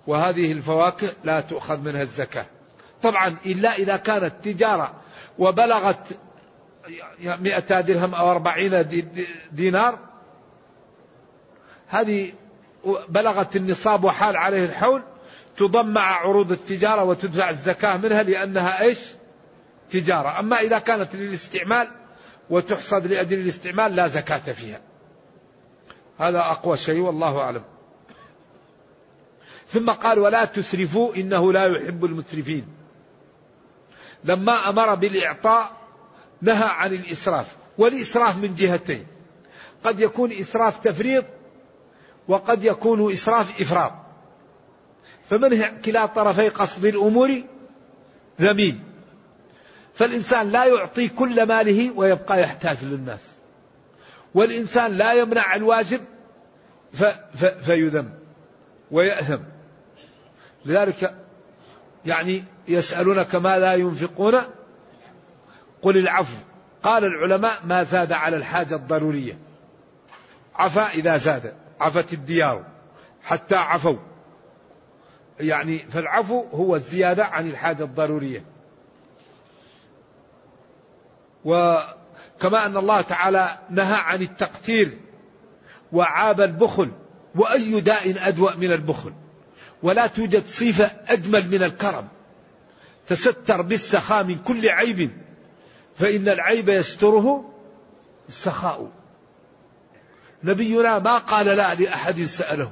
وهذه 0.08 0.52
الفواكه 0.52 1.08
لا 1.24 1.42
تؤخذ 1.42 1.80
منها 1.80 2.02
الزكاة. 2.02 2.46
طبعا 3.04 3.36
إلا 3.46 3.76
إذا 3.76 3.98
كانت 3.98 4.34
تجارة 4.44 4.94
وبلغت 5.40 6.18
مئة 7.20 7.82
درهم 7.82 8.16
أو 8.16 8.32
أربعين 8.32 8.86
دينار 9.52 10.00
هذه 11.88 12.32
بلغت 13.10 13.56
النصاب 13.56 14.04
وحال 14.04 14.38
عليه 14.38 14.66
الحول 14.66 15.04
تضم 15.58 15.88
مع 15.88 16.02
عروض 16.02 16.52
التجارة 16.52 17.04
وتدفع 17.04 17.50
الزكاة 17.50 17.98
منها 17.98 18.24
لأنها 18.24 18.82
إيش؟ 18.82 19.00
تجارة. 19.92 20.40
أما 20.40 20.60
إذا 20.60 20.80
كانت 20.80 21.16
للاستعمال 21.16 21.92
وتحصد 22.50 23.08
لأجل 23.08 23.40
الاستعمال 23.40 23.96
لا 23.96 24.08
زكاة 24.08 24.54
فيها. 24.54 24.82
هذا 26.20 26.40
أقوى 26.40 26.78
شيء 26.78 27.00
والله 27.00 27.40
أعلم. 27.40 27.64
ثم 29.68 29.90
قال 29.90 30.20
ولا 30.20 30.46
تسرفوا 30.46 31.16
إنه 31.16 31.54
لا 31.54 31.66
يحب 31.66 32.06
المسرفين. 32.06 32.68
لما 34.24 34.70
أمر 34.70 34.96
بالإعطاء 34.96 35.72
نهى 36.42 36.70
عن 36.70 36.94
الإسراف 36.94 37.56
والإسراف 37.78 38.38
من 38.38 38.56
جهتين. 38.56 39.06
قد 39.84 40.00
يكون 40.00 40.32
إسراف 40.32 40.78
تفريط 40.78 41.26
وقد 42.28 42.64
يكون 42.64 43.12
إسراف 43.12 43.62
إفراط. 43.62 44.03
فمن 45.30 45.82
كلا 45.82 46.06
طرفي 46.06 46.50
قصد 46.50 46.86
الأمور 46.86 47.44
ذميم. 48.42 48.84
فالإنسان 49.96 50.52
لا 50.52 50.66
يعطي 50.66 51.08
كل 51.08 51.48
ماله 51.48 51.92
ويبقى 51.96 52.42
يحتاج 52.42 52.86
للناس. 52.86 53.32
والإنسان 54.34 54.92
لا 54.92 55.14
يمنع 55.14 55.56
الواجب 55.56 56.02
ف 56.94 57.04
ف 57.34 57.46
فيذم 57.46 58.10
ويأثم 58.92 59.40
لذلك 60.66 61.16
يعني 62.06 62.44
يسألونك 62.68 63.36
ما 63.36 63.60
لا 63.60 63.74
ينفقون؟ 63.74 64.42
قل 65.82 65.98
العفو. 65.98 66.38
قال 66.84 67.04
العلماء 67.04 67.60
ما 67.66 67.84
زاد 67.84 68.12
على 68.12 68.38
الحاجة 68.38 68.76
الضرورية. 68.76 69.38
عفا 70.56 70.90
إذا 70.94 71.18
زاد. 71.18 71.54
عفت 71.80 72.14
الديار. 72.14 72.66
حتى 73.24 73.56
عفوا. 73.56 73.98
يعني 75.40 75.78
فالعفو 75.78 76.46
هو 76.54 76.76
الزيادة 76.76 77.26
عن 77.26 77.48
الحاجة 77.48 77.84
الضرورية. 77.84 78.44
وكما 81.46 82.66
أن 82.66 82.78
الله 82.78 83.02
تعالى 83.02 83.58
نهى 83.70 83.96
عن 83.96 84.22
التقتير 84.22 84.98
وعاب 85.92 86.42
البخل 86.42 86.92
وأي 87.36 87.82
داء 87.82 88.28
أدوأ 88.28 88.56
من 88.56 88.72
البخل. 88.72 89.14
ولا 89.84 90.08
توجد 90.08 90.46
صفة 90.46 90.92
أجمل 91.08 91.50
من 91.50 91.64
الكرم. 91.64 92.08
تستر 93.08 93.62
بالسخاء 93.62 94.24
من 94.24 94.36
كل 94.36 94.70
عيب 94.70 95.12
فإن 95.96 96.30
العيب 96.30 96.70
يستره 96.70 97.54
السخاء. 98.28 98.92
نبينا 100.44 101.00
ما 101.00 101.18
قال 101.18 101.46
لا 101.46 101.76
لأحد 101.76 102.22
سأله. 102.22 102.72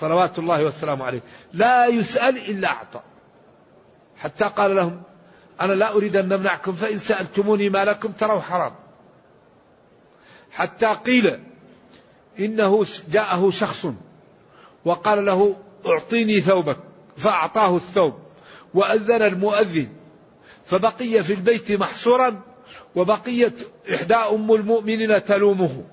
صلوات 0.00 0.38
الله 0.38 0.64
والسلام 0.64 1.02
عليه. 1.02 1.20
لا 1.52 1.86
يسأل 1.86 2.36
إلا 2.50 2.68
أعطى. 2.68 3.00
حتى 4.16 4.44
قال 4.44 4.76
لهم 4.76 5.02
أنا 5.60 5.72
لا 5.72 5.92
أريد 5.92 6.16
أن 6.16 6.28
نمنعكم 6.28 6.72
فإن 6.72 6.98
سألتموني 6.98 7.68
ما 7.68 7.84
لكم 7.84 8.12
تروا 8.12 8.40
حرام. 8.40 8.74
حتى 10.52 10.86
قيل 10.86 11.40
إنه 12.38 12.86
جاءه 13.10 13.50
شخص 13.50 13.86
وقال 14.84 15.24
له 15.24 15.56
أعطيني 15.86 16.40
ثوبك. 16.40 16.76
فأعطاه 17.16 17.76
الثوب 17.76 18.14
وأذن 18.74 19.22
المؤذن. 19.22 19.88
فبقي 20.66 21.22
في 21.22 21.34
البيت 21.34 21.72
محصورا 21.72 22.40
وبقيت 22.96 23.68
إحدى 23.94 24.14
أم 24.14 24.52
المؤمنين 24.52 25.24
تلومه. 25.24 25.84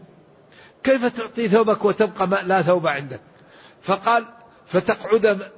كيف 0.84 1.06
تعطي 1.06 1.48
ثوبك 1.48 1.86
وتبقى 1.86 2.44
لا 2.44 2.62
ثوب 2.62 2.88
عندك؟ 2.88 3.22
فقال 3.86 4.26
فتقعد 4.66 5.52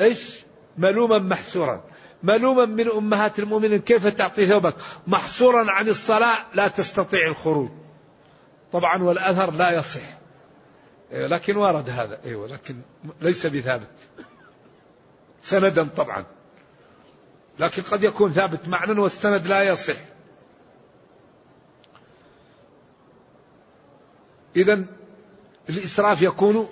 إيش؟ 0.00 0.44
ملوما 0.78 1.18
محسورا. 1.18 1.84
ملوما 2.22 2.64
من 2.64 2.90
أمهات 2.90 3.38
المؤمنين 3.38 3.80
كيف 3.80 4.06
تعطي 4.06 4.46
ثوبك؟ 4.46 4.74
محصورا 5.06 5.70
عن 5.70 5.88
الصلاة 5.88 6.36
لا 6.54 6.68
تستطيع 6.68 7.26
الخروج. 7.26 7.70
طبعا 8.72 9.02
والأثر 9.02 9.50
لا 9.50 9.70
يصح. 9.70 10.00
إيه، 11.12 11.26
لكن 11.26 11.56
ورد 11.56 11.90
هذا. 11.90 12.20
إيوه 12.24 12.48
لكن 12.48 12.80
ليس 13.20 13.46
بثابت. 13.46 13.90
سندا 15.42 15.88
طبعا. 15.96 16.24
لكن 17.58 17.82
قد 17.82 18.04
يكون 18.04 18.32
ثابت 18.32 18.68
معنى 18.68 19.00
والسند 19.00 19.46
لا 19.46 19.62
يصح. 19.62 19.96
اذا 24.56 24.84
الإسراف 25.68 26.22
يكون 26.22 26.68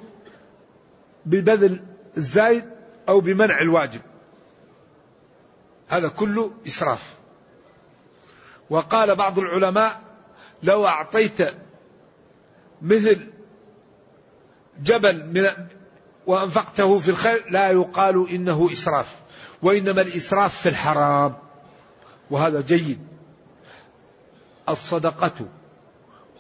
ببذل 1.26 1.80
الزايد 2.16 2.64
أو 3.08 3.20
بمنع 3.20 3.60
الواجب. 3.60 4.00
هذا 5.88 6.08
كله 6.08 6.52
إسراف. 6.66 7.14
وقال 8.70 9.14
بعض 9.14 9.38
العلماء 9.38 10.00
لو 10.62 10.86
أعطيت 10.86 11.38
مثل 12.82 13.18
جبل 14.82 15.26
من 15.26 15.66
وأنفقته 16.26 16.98
في 16.98 17.08
الخير 17.08 17.50
لا 17.50 17.70
يقال 17.70 18.28
إنه 18.30 18.68
إسراف 18.72 19.16
وإنما 19.62 20.00
الإسراف 20.00 20.60
في 20.60 20.68
الحرام. 20.68 21.34
وهذا 22.30 22.60
جيد. 22.60 22.98
الصدقة 24.68 25.48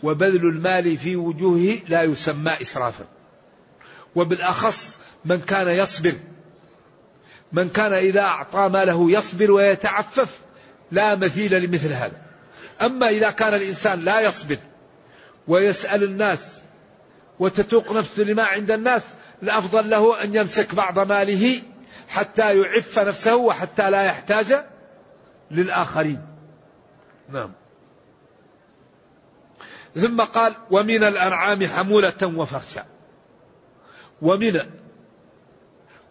وبذل 0.02 0.46
المال 0.48 0.98
في 0.98 1.16
وجوهه 1.16 1.78
لا 1.88 2.02
يسمى 2.02 2.52
إسرافا. 2.62 3.04
وبالأخص 4.14 4.98
من 5.24 5.40
كان 5.40 5.68
يصبر. 5.68 6.14
من 7.52 7.68
كان 7.68 7.92
إذا 7.92 8.20
أعطى 8.20 8.68
ماله 8.68 9.10
يصبر 9.10 9.50
ويتعفف 9.52 10.38
لا 10.90 11.16
مثيل 11.16 11.62
لمثل 11.62 11.92
هذا. 11.92 12.22
أما 12.82 13.08
إذا 13.08 13.30
كان 13.30 13.54
الإنسان 13.54 14.00
لا 14.00 14.20
يصبر 14.20 14.58
ويسأل 15.48 16.02
الناس 16.02 16.62
وتتوق 17.38 17.92
نفسه 17.92 18.22
لما 18.22 18.42
عند 18.42 18.70
الناس 18.70 19.02
الأفضل 19.42 19.90
له 19.90 20.24
أن 20.24 20.34
يمسك 20.34 20.74
بعض 20.74 20.98
ماله 20.98 21.62
حتى 22.08 22.58
يعف 22.58 22.98
نفسه 22.98 23.36
وحتى 23.36 23.90
لا 23.90 24.02
يحتاج 24.02 24.64
للآخرين. 25.50 26.26
نعم. 27.28 27.52
ثم 29.94 30.20
قال 30.20 30.54
ومن 30.70 31.04
الأنعام 31.04 31.66
حمولة 31.66 32.22
وفرشا 32.22 32.84
ومن 34.22 34.60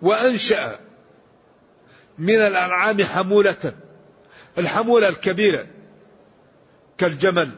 وأنشأ 0.02 0.80
من 2.17 2.36
الأنعام 2.36 3.04
حمولة 3.04 3.74
الحمولة 4.58 5.08
الكبيرة 5.08 5.67
كالجمل 6.97 7.52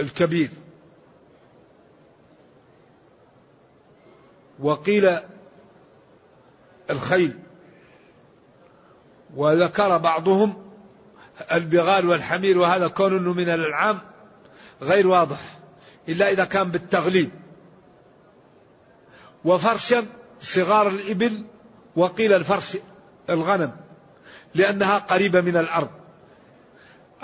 الكبير. 0.00 0.48
وقيل 4.58 5.20
الخيل 6.90 7.38
وذكر 9.36 9.98
بعضهم 9.98 10.70
البغال 11.52 12.08
والحمير 12.08 12.58
وهذا 12.58 12.88
كون 12.88 13.28
من 13.28 13.48
الأنعام 13.48 14.00
غير 14.82 15.06
واضح 15.06 15.40
إلا 16.08 16.30
إذا 16.30 16.44
كان 16.44 16.70
بالتغليب. 16.70 17.30
وفرشا 19.44 20.06
صغار 20.40 20.88
الإبل 20.88 21.44
وقيل 21.96 22.32
الفرش 22.32 22.76
الغنم 23.30 23.72
لأنها 24.54 24.98
قريبة 24.98 25.40
من 25.40 25.56
الأرض 25.56 25.88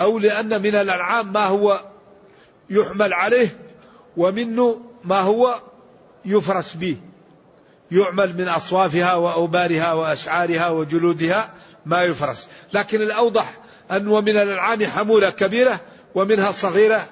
أو 0.01 0.19
لأن 0.19 0.61
من 0.61 0.75
الأنعام 0.75 1.33
ما 1.33 1.45
هو 1.45 1.81
يحمل 2.69 3.13
عليه 3.13 3.57
ومنه 4.17 4.81
ما 5.03 5.19
هو 5.19 5.61
يفرش 6.25 6.75
به 6.75 6.97
يعمل 7.91 8.37
من 8.37 8.47
أصوافها 8.47 9.13
وأوبارها 9.13 9.93
وأشعارها 9.93 10.69
وجلودها 10.69 11.53
ما 11.85 12.03
يفرش. 12.03 12.43
لكن 12.73 13.01
الأوضح 13.01 13.57
أن 13.91 14.07
ومن 14.07 14.37
الأنعام 14.37 14.85
حمولة 14.85 15.29
كبيرة 15.29 15.79
ومنها 16.15 16.51
صغيرة 16.51 17.07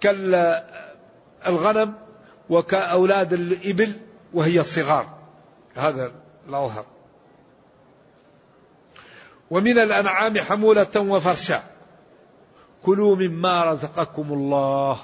كالغنم 0.00 1.94
وكأولاد 2.48 3.32
الإبل 3.32 3.92
وهي 4.34 4.60
الصغار. 4.60 5.18
هذا 5.74 6.12
الأظهر 6.48 6.84
ومن 9.50 9.78
الأنعام 9.78 10.38
حمولة 10.38 10.96
وفرشا. 10.96 11.62
كلوا 12.82 13.16
مما 13.16 13.72
رزقكم 13.72 14.32
الله. 14.32 15.00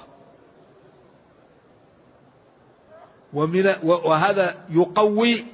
ومن 3.33 3.75
وهذا 3.83 4.65
يقوي 4.69 5.45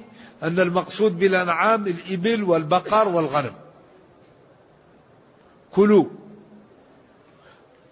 أن 0.42 0.60
المقصود 0.60 1.18
بالأنعام 1.18 1.86
الإبل 1.86 2.44
والبقر 2.44 3.08
والغنم. 3.08 3.52
كلوا. 5.72 6.04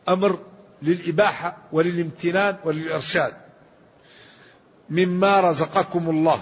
أمر 0.09 0.39
للإباحة 0.83 1.57
وللامتنان 1.73 2.57
وللإرشاد. 2.65 3.42
مما 4.93 5.41
رزقكم 5.41 6.11
الله. 6.11 6.41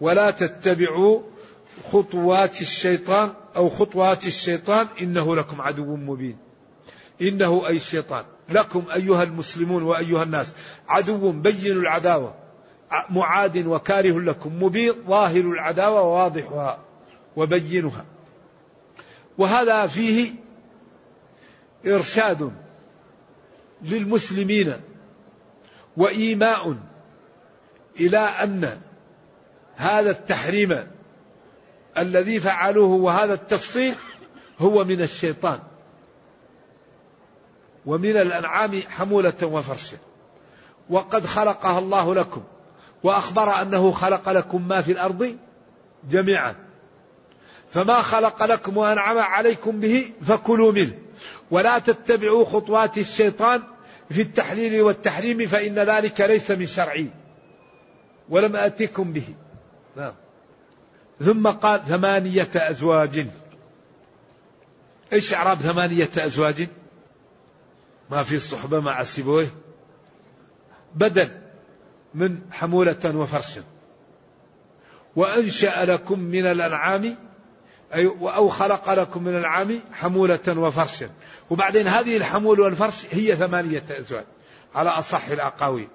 ولا 0.00 0.30
تتبعوا 0.30 1.22
خطوات 1.92 2.60
الشيطان 2.60 3.32
أو 3.56 3.68
خطوات 3.68 4.26
الشيطان 4.26 4.86
إنه 5.02 5.36
لكم 5.36 5.60
عدو 5.60 5.96
مبين. 5.96 6.38
إنه 7.22 7.66
أي 7.66 7.76
الشيطان. 7.76 8.24
لكم 8.48 8.84
أيها 8.94 9.22
المسلمون 9.22 9.82
وأيها 9.82 10.22
الناس 10.22 10.52
عدو 10.88 11.32
بين 11.32 11.72
العداوة. 11.72 12.34
معاد 13.10 13.66
وكاره 13.66 14.20
لكم 14.20 14.62
مبين 14.62 14.92
ظاهر 15.08 15.40
العداوة 15.40 16.02
وواضحها 16.02 16.78
وبينها. 17.36 18.04
وهذا 19.38 19.86
فيه 19.86 20.30
إرشاد 21.86 22.52
للمسلمين 23.82 24.74
وإيماء 25.98 26.76
إلى 28.00 28.18
أن 28.18 28.78
هذا 29.76 30.10
التحريم 30.10 30.86
الذي 31.98 32.40
فعلوه 32.40 32.88
وهذا 32.88 33.34
التفصيل 33.34 33.94
هو 34.58 34.84
من 34.84 35.02
الشيطان 35.02 35.58
ومن 37.86 38.16
الأنعام 38.16 38.80
حمولة 38.88 39.34
وفرشا 39.42 39.96
وقد 40.90 41.26
خلقها 41.26 41.78
الله 41.78 42.14
لكم 42.14 42.42
وأخبر 43.02 43.62
أنه 43.62 43.90
خلق 43.90 44.28
لكم 44.28 44.68
ما 44.68 44.82
في 44.82 44.92
الأرض 44.92 45.36
جميعا. 46.10 46.56
فما 47.70 48.02
خلق 48.02 48.44
لكم 48.44 48.76
وأنعم 48.76 49.18
عليكم 49.18 49.80
به 49.80 50.12
فكلوا 50.22 50.72
منه. 50.72 50.92
ولا 51.50 51.78
تتبعوا 51.78 52.44
خطوات 52.44 52.98
الشيطان 52.98 53.62
في 54.10 54.22
التحليل 54.22 54.82
والتحريم 54.82 55.46
فإن 55.46 55.74
ذلك 55.74 56.20
ليس 56.20 56.50
من 56.50 56.66
شرعي 56.66 57.10
ولم 58.28 58.56
آتكم 58.56 59.12
به. 59.12 59.34
نعم. 59.96 60.14
ثم 61.20 61.48
قال 61.48 61.84
ثمانية 61.84 62.48
أزواج. 62.54 63.26
إيش 65.12 65.34
إعراب 65.34 65.58
ثمانية 65.58 66.10
أزواج؟ 66.16 66.68
ما 68.10 68.22
في 68.22 68.34
الصحبة 68.34 68.80
مع 68.80 69.00
السبويه 69.00 69.48
بدل 70.94 71.28
من 72.14 72.40
حمولة 72.50 73.16
وفرش. 73.16 73.58
وأنشأ 75.16 75.84
لكم 75.84 76.18
من 76.18 76.46
الأنعام 76.46 77.16
أو 77.94 78.48
خلق 78.48 78.92
لكم 78.92 79.22
من 79.22 79.28
الأنعام 79.28 79.80
حمولة 79.92 80.40
وفرشا 80.48 81.10
وبعدين 81.50 81.88
هذه 81.88 82.16
الحمول 82.16 82.60
والفرش 82.60 83.06
هي 83.10 83.36
ثمانية 83.36 83.84
أزواج 83.90 84.24
على 84.74 84.90
أصح 84.90 85.28
الأقاويل. 85.28 85.88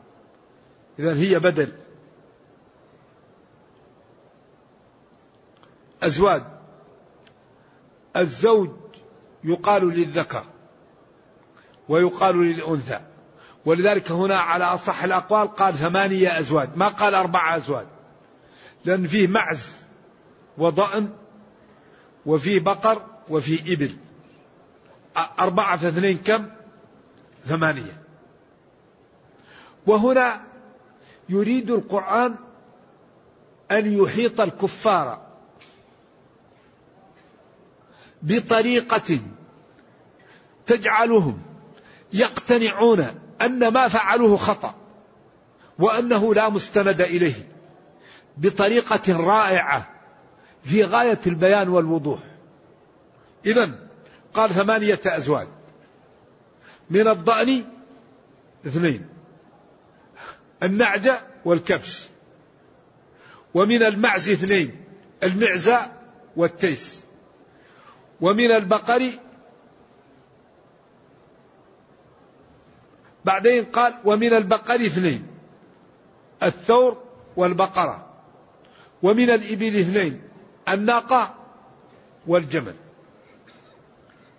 إذا 0.99 1.15
هي 1.15 1.39
بدل. 1.39 1.71
أزواج. 6.03 6.41
الزوج 8.17 8.69
يقال 9.43 9.89
للذكر 9.89 10.43
ويقال 11.89 12.41
للأنثى. 12.41 12.99
ولذلك 13.65 14.11
هنا 14.11 14.37
على 14.37 14.63
أصح 14.63 15.03
الأقوال 15.03 15.47
قال 15.55 15.73
ثمانية 15.73 16.39
أزواج 16.39 16.69
ما 16.75 16.87
قال 16.87 17.15
أربعة 17.15 17.55
أزواج. 17.57 17.85
لأن 18.85 19.07
فيه 19.07 19.27
معز 19.27 19.71
وضأن 20.57 21.09
وفيه 22.25 22.59
بقر 22.59 23.01
وفيه 23.29 23.73
إبل. 23.73 23.95
أربعة 25.39 25.77
في 25.77 25.87
اثنين 25.87 26.17
كم؟ 26.17 26.45
ثمانية. 27.47 28.01
وهنا 29.87 30.43
يريد 31.29 31.71
القرآن 31.71 32.35
أن 33.71 33.93
يحيط 33.93 34.41
الكفار 34.41 35.21
بطريقة 38.21 39.19
تجعلهم 40.65 41.41
يقتنعون 42.13 43.05
أن 43.41 43.67
ما 43.67 43.87
فعلوه 43.87 44.37
خطأ 44.37 44.75
وأنه 45.79 46.33
لا 46.33 46.49
مستند 46.49 47.01
إليه 47.01 47.47
بطريقة 48.37 49.17
رائعة. 49.17 49.89
في 50.63 50.83
غاية 50.83 51.19
البيان 51.27 51.69
والوضوح. 51.69 52.19
إذا 53.45 53.79
قال 54.33 54.49
ثمانية 54.49 54.99
أزواج. 55.05 55.47
من 56.89 57.07
الضأن 57.07 57.65
اثنين. 58.67 59.09
النعجة 60.63 61.19
والكبش. 61.45 62.07
ومن 63.53 63.83
المعز 63.83 64.29
اثنين 64.29 64.83
المعزة 65.23 65.91
والتيس. 66.35 67.03
ومن 68.21 68.51
البقر 68.51 69.09
بعدين 73.25 73.63
قال 73.63 73.93
ومن 74.05 74.33
البقر 74.33 74.75
اثنين 74.75 75.27
الثور 76.43 77.03
والبقرة. 77.35 78.09
ومن 79.03 79.29
الإبل 79.29 79.75
اثنين 79.79 80.32
الناقة 80.69 81.35
والجمل. 82.27 82.75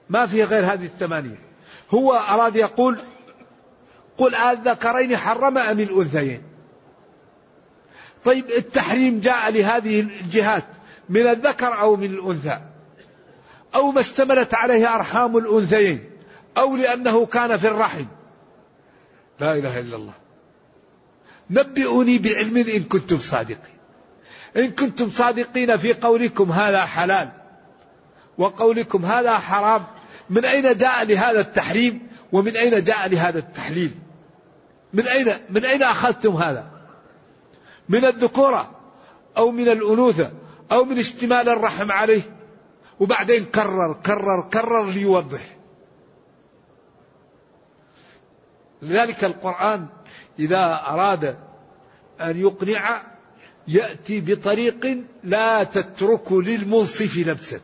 ما 0.08 0.26
في 0.26 0.44
غير 0.44 0.72
هذه 0.72 0.84
الثمانية. 0.84 1.38
هو 1.90 2.12
أراد 2.12 2.56
يقول 2.56 2.98
قل 4.16 4.34
الذكرين 4.34 5.16
حرم 5.16 5.58
أم 5.58 5.80
الأنثيين؟ 5.80 6.42
طيب 8.24 8.50
التحريم 8.50 9.20
جاء 9.20 9.50
لهذه 9.50 10.00
الجهات 10.00 10.64
من 11.08 11.26
الذكر 11.26 11.80
أو 11.80 11.96
من 11.96 12.10
الأنثى. 12.10 12.60
أو 13.74 13.90
ما 13.90 14.00
اشتملت 14.00 14.54
عليه 14.54 14.94
أرحام 14.94 15.36
الأنثيين 15.36 16.10
أو 16.58 16.76
لأنه 16.76 17.26
كان 17.26 17.56
في 17.56 17.68
الرحم. 17.68 18.04
لا 19.40 19.54
إله 19.54 19.80
إلا 19.80 19.96
الله. 19.96 20.12
نبئوني 21.50 22.18
بعلم 22.18 22.56
إن 22.56 22.82
كنتم 22.82 23.18
صادقين. 23.18 23.73
إن 24.56 24.70
كنتم 24.70 25.10
صادقين 25.10 25.76
في 25.76 25.92
قولكم 25.92 26.52
هذا 26.52 26.84
حلال 26.84 27.28
وقولكم 28.38 29.04
هذا 29.04 29.38
حرام 29.38 29.84
من 30.30 30.44
أين 30.44 30.76
جاء 30.76 31.04
لهذا 31.04 31.40
التحريم 31.40 32.08
ومن 32.32 32.56
أين 32.56 32.84
جاء 32.84 33.08
لهذا 33.08 33.38
التحليل؟ 33.38 33.90
من 34.92 35.06
أين 35.08 35.34
من 35.50 35.64
أين 35.64 35.82
أخذتم 35.82 36.36
هذا؟ 36.36 36.70
من 37.88 38.04
الذكورة 38.04 38.70
أو 39.36 39.50
من 39.50 39.68
الأنوثة 39.68 40.32
أو 40.72 40.84
من 40.84 40.98
اشتمال 40.98 41.48
الرحم 41.48 41.92
عليه؟ 41.92 42.22
وبعدين 43.00 43.44
كرر 43.44 44.00
كرر 44.06 44.48
كرر 44.52 44.90
ليوضح. 44.90 45.56
لذلك 48.82 49.24
القرآن 49.24 49.86
إذا 50.38 50.82
أراد 50.86 51.38
أن 52.20 52.40
يقنع 52.40 53.13
يأتي 53.68 54.20
بطريق 54.20 54.98
لا 55.24 55.64
تترك 55.64 56.32
للمنصف 56.32 57.28
نفسا. 57.28 57.60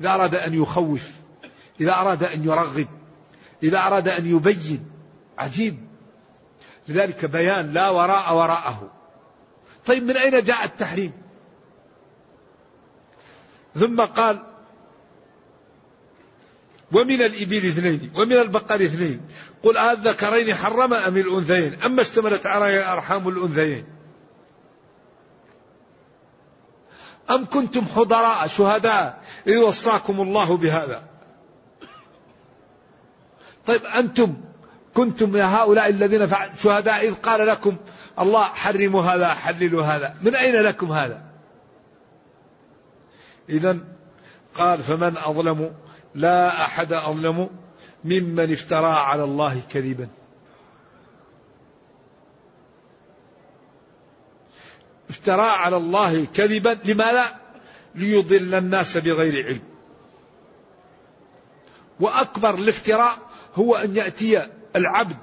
إذا 0.00 0.10
أراد 0.10 0.34
أن 0.34 0.54
يخوف 0.54 1.10
إذا 1.80 1.92
أراد 1.92 2.24
أن 2.24 2.44
يرغب 2.44 2.86
إذا 3.62 3.78
أراد 3.78 4.08
أن 4.08 4.26
يبين 4.26 4.90
عجيب. 5.38 5.86
لذلك 6.88 7.24
بيان 7.24 7.72
لا 7.72 7.90
وراء 7.90 8.36
وراءه. 8.36 8.92
طيب 9.86 10.04
من 10.04 10.16
أين 10.16 10.44
جاء 10.44 10.64
التحريم؟ 10.64 11.12
ثم 13.74 14.00
قال 14.00 14.42
ومن 16.92 17.22
الإبل 17.22 17.56
اثنين 17.56 18.10
ومن 18.14 18.32
البقر 18.32 18.74
اثنين 18.74 19.20
قل 19.66 19.76
الذكرين 19.76 20.54
حرم 20.54 20.94
أم 20.94 21.16
الأنثيين؟ 21.16 21.82
أما 21.82 22.02
اشتملت 22.02 22.46
على 22.46 22.92
أرحام 22.92 23.28
الأنثيين. 23.28 23.84
أم 27.30 27.44
كنتم 27.44 27.84
حضراء 27.84 28.46
شهداء؟ 28.46 29.22
إذ 29.46 29.56
وصاكم 29.56 30.20
الله 30.20 30.56
بهذا. 30.56 31.02
طيب 33.66 33.84
أنتم 33.84 34.34
كنتم 34.94 35.36
يا 35.36 35.44
هؤلاء 35.44 35.88
الذين 35.88 36.28
شهداء 36.62 37.08
إذ 37.08 37.14
قال 37.14 37.46
لكم 37.46 37.76
الله 38.18 38.44
حرموا 38.44 39.02
هذا 39.02 39.28
حللوا 39.28 39.82
هذا. 39.82 40.14
من 40.22 40.34
أين 40.34 40.54
لكم 40.54 40.92
هذا؟ 40.92 41.22
إذا 43.48 43.78
قال 44.54 44.82
فمن 44.82 45.16
أظلم؟ 45.16 45.74
لا 46.14 46.64
أحد 46.64 46.92
أظلم. 46.92 47.65
ممن 48.06 48.52
افترى 48.52 48.92
على 48.92 49.24
الله 49.24 49.62
كذبا. 49.72 50.08
افترى 55.10 55.42
على 55.42 55.76
الله 55.76 56.26
كذبا 56.34 56.78
لما 56.84 57.12
لا؟ 57.12 57.24
ليضل 57.94 58.54
الناس 58.54 58.96
بغير 58.96 59.46
علم. 59.46 59.62
وأكبر 62.00 62.54
الافتراء 62.54 63.18
هو 63.54 63.76
أن 63.76 63.96
يأتي 63.96 64.48
العبد 64.76 65.16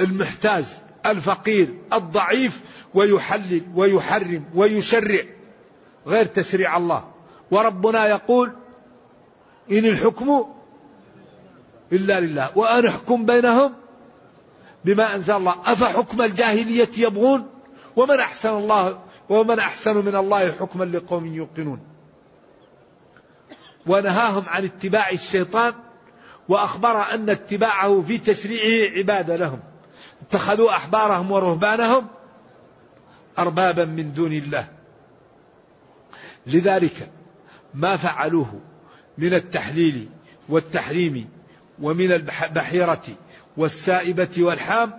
المحتاج 0.00 0.64
الفقير 1.06 1.68
الضعيف 1.92 2.60
ويحلل 2.94 3.62
ويحرم 3.74 4.44
ويشرع 4.54 5.22
غير 6.06 6.26
تشريع 6.26 6.76
الله. 6.76 7.10
وربنا 7.50 8.06
يقول 8.06 8.52
إن 9.70 9.84
الحكم 9.84 10.54
إلا 11.94 12.20
لله. 12.20 12.58
وأن 12.58 12.86
احكم 12.86 13.26
بينهم 13.26 13.74
بما 14.84 15.14
أنزل 15.14 15.34
الله. 15.34 15.54
أفحكم 15.64 16.22
الجاهلية 16.22 16.90
يبغون؟ 16.98 17.46
ومن 17.96 18.20
أحسن 18.20 18.48
الله 18.48 18.98
ومن 19.28 19.58
أحسن 19.58 19.96
من 19.96 20.16
الله 20.16 20.52
حكما 20.52 20.84
لقوم 20.84 21.34
يوقنون. 21.34 21.80
ونهاهم 23.86 24.48
عن 24.48 24.64
اتباع 24.64 25.10
الشيطان 25.10 25.74
وأخبر 26.48 27.14
أن 27.14 27.30
اتباعه 27.30 28.02
في 28.02 28.18
تشريعه 28.18 28.98
عبادة 28.98 29.36
لهم. 29.36 29.60
اتخذوا 30.22 30.70
أحبارهم 30.70 31.32
ورهبانهم 31.32 32.06
أربابا 33.38 33.84
من 33.84 34.12
دون 34.12 34.32
الله. 34.32 34.68
لذلك 36.46 37.10
ما 37.74 37.96
فعلوه 37.96 38.60
من 39.18 39.34
التحليل 39.34 40.08
والتحريم 40.48 41.28
ومن 41.82 42.12
البحيرة 42.12 43.02
والسائبة 43.56 44.28
والحام 44.38 44.92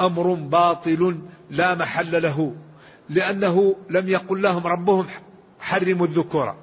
أمر 0.00 0.34
باطل 0.34 1.18
لا 1.50 1.74
محل 1.74 2.22
له 2.22 2.54
لأنه 3.08 3.76
لم 3.90 4.08
يقل 4.08 4.42
لهم 4.42 4.66
ربهم 4.66 5.06
حرموا 5.60 6.06
الذكور 6.06 6.54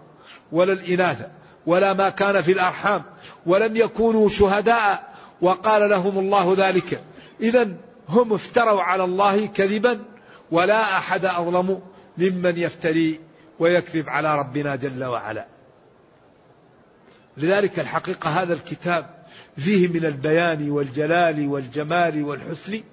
ولا 0.52 0.74
الإناث 0.74 1.28
ولا 1.66 1.94
ما 1.94 2.10
كان 2.10 2.42
في 2.42 2.52
الأرحام 2.52 3.04
ولم 3.46 3.76
يكونوا 3.76 4.30
شهداء 4.30 5.14
وقال 5.42 5.90
لهم 5.90 6.20
الله 6.20 6.56
ذلك. 6.58 7.02
إذا 7.42 7.74
هم 8.10 8.34
افتروا 8.34 8.82
على 8.82 9.04
الله 9.04 9.46
كذبا 9.46 10.00
ولا 10.52 10.98
أحد 10.98 11.26
أظلم 11.26 11.82
ممن 12.18 12.58
يفتري 12.58 13.20
ويكذب 13.60 14.10
على 14.10 14.40
ربنا 14.40 14.76
جل 14.76 15.04
وعلا. 15.04 15.46
لذلك 17.38 17.80
الحقيقة 17.80 18.30
هذا 18.30 18.54
الكتاب 18.54 19.17
فيه 19.58 19.88
من 19.88 20.06
البيان 20.06 20.72
والجلال 20.72 21.48
والجمال 21.48 22.24
والحسن 22.24 22.84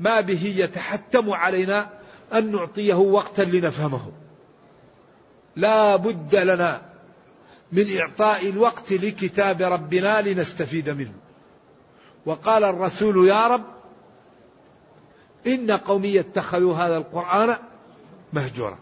ما 0.00 0.20
به 0.20 0.54
يتحتم 0.56 1.30
علينا 1.30 1.88
أن 2.32 2.52
نعطيه 2.52 2.94
وقتا 2.94 3.42
لنفهمه. 3.42 4.12
لا 5.56 5.96
بد 5.96 6.36
لنا 6.36 6.82
من 7.72 7.96
إعطاء 7.98 8.48
الوقت 8.48 8.92
لكتاب 8.92 9.62
ربنا 9.62 10.20
لنستفيد 10.20 10.90
منه. 10.90 11.14
وقال 12.26 12.64
الرسول 12.64 13.28
يا 13.28 13.46
رب 13.46 13.64
إن 15.46 15.70
قومي 15.70 16.20
اتخذوا 16.20 16.76
هذا 16.76 16.96
القرآن 16.96 17.56
مهجورا. 18.32 18.78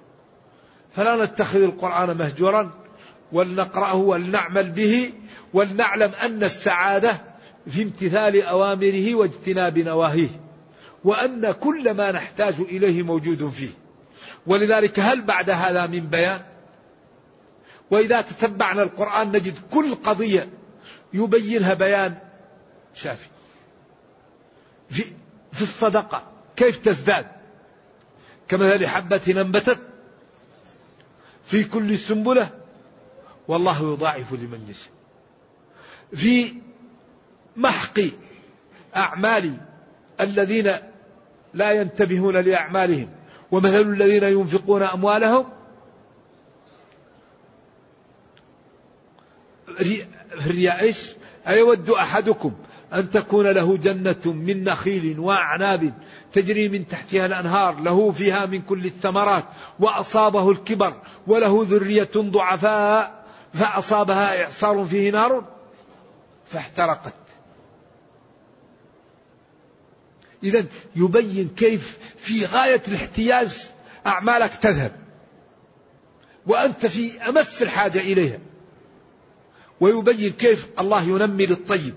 فلا 0.93 1.25
نتخذ 1.25 1.63
القرآن 1.63 2.17
مهجورا 2.17 2.71
ولنقرأه 3.33 3.95
ولنعمل 3.95 4.71
به 4.71 5.13
ولنعلم 5.55 6.13
أن 6.25 6.45
السعادة 6.45 7.21
في 7.71 7.83
امتثال 7.83 8.43
أوامره 8.43 9.15
واجتناب 9.15 9.79
نواهيه 9.79 10.41
وأن 11.05 11.53
كل 11.53 11.95
ما 11.95 12.13
نحتاج 12.13 12.55
إليه 12.61 13.03
موجود 13.03 13.49
فيه. 13.51 13.71
ولذلك 14.47 15.01
هل 15.01 15.23
بعد 15.23 15.51
هذا 15.51 15.87
من 15.87 16.01
بيان؟ 16.01 16.41
وإذا 17.91 18.21
تتبعنا 18.21 18.83
القرآن 18.83 19.29
نجد 19.29 19.55
كل 19.73 19.95
قضية 19.95 20.49
يبينها 21.13 21.75
بيان 21.75 22.15
شافي. 22.95 23.27
في, 24.91 25.05
في 25.53 25.63
الصدقة 25.63 26.23
كيف 26.57 26.77
تزداد؟ 26.77 27.27
كمثل 28.49 28.87
حبة 28.87 29.21
أنبتت 29.29 29.79
في 31.45 31.65
كل 31.65 31.99
سنبلة 31.99 32.51
والله 33.49 33.93
يضاعف 33.93 34.33
لمن 34.33 34.67
يشاء 34.69 34.93
في 36.15 36.55
محق 37.57 38.01
أعمال 38.97 39.57
الذين 40.21 40.73
لا 41.55 41.73
ينتبهون 41.73 42.37
لأعمالهم 42.37 43.09
ومثل 43.51 43.81
الذين 43.81 44.25
ينفقون 44.25 44.83
أموالهم 44.83 45.47
الرياء 50.33 50.81
إيش؟ 50.81 50.97
أيود 51.49 51.91
أحدكم 51.91 52.53
أن 52.95 53.11
تكون 53.11 53.47
له 53.47 53.77
جنة 53.77 54.23
من 54.25 54.65
نخيل 54.65 55.21
وأعناب 55.21 55.93
تجري 56.33 56.69
من 56.69 56.87
تحتها 56.87 57.27
الأنهار 57.27 57.81
له 57.81 58.11
فيها 58.11 58.47
من 58.47 58.63
كل 58.63 58.85
الثمرات 58.85 59.45
وأصابه 59.81 60.51
الكبر 60.51 60.95
وله 61.27 61.67
ذرية 61.69 62.11
ضعفاء 62.17 63.16
فأصابها 63.57 64.45
إعصار 64.45 64.85
فيه 64.85 65.11
نار 65.11 65.45
فاحترقت. 66.51 67.15
إذا 70.43 70.65
يبين 70.97 71.49
كيف 71.57 71.99
في 72.17 72.45
غاية 72.45 72.83
الاحتياج 72.89 73.67
أعمالك 74.07 74.55
تذهب. 74.55 74.93
وأنت 76.47 76.87
في 76.87 77.29
أمس 77.29 77.63
الحاجة 77.63 77.99
إليها. 77.99 78.39
ويبين 79.81 80.31
كيف 80.31 80.69
الله 80.81 81.03
ينمي 81.03 81.47
للطيب. 81.47 81.95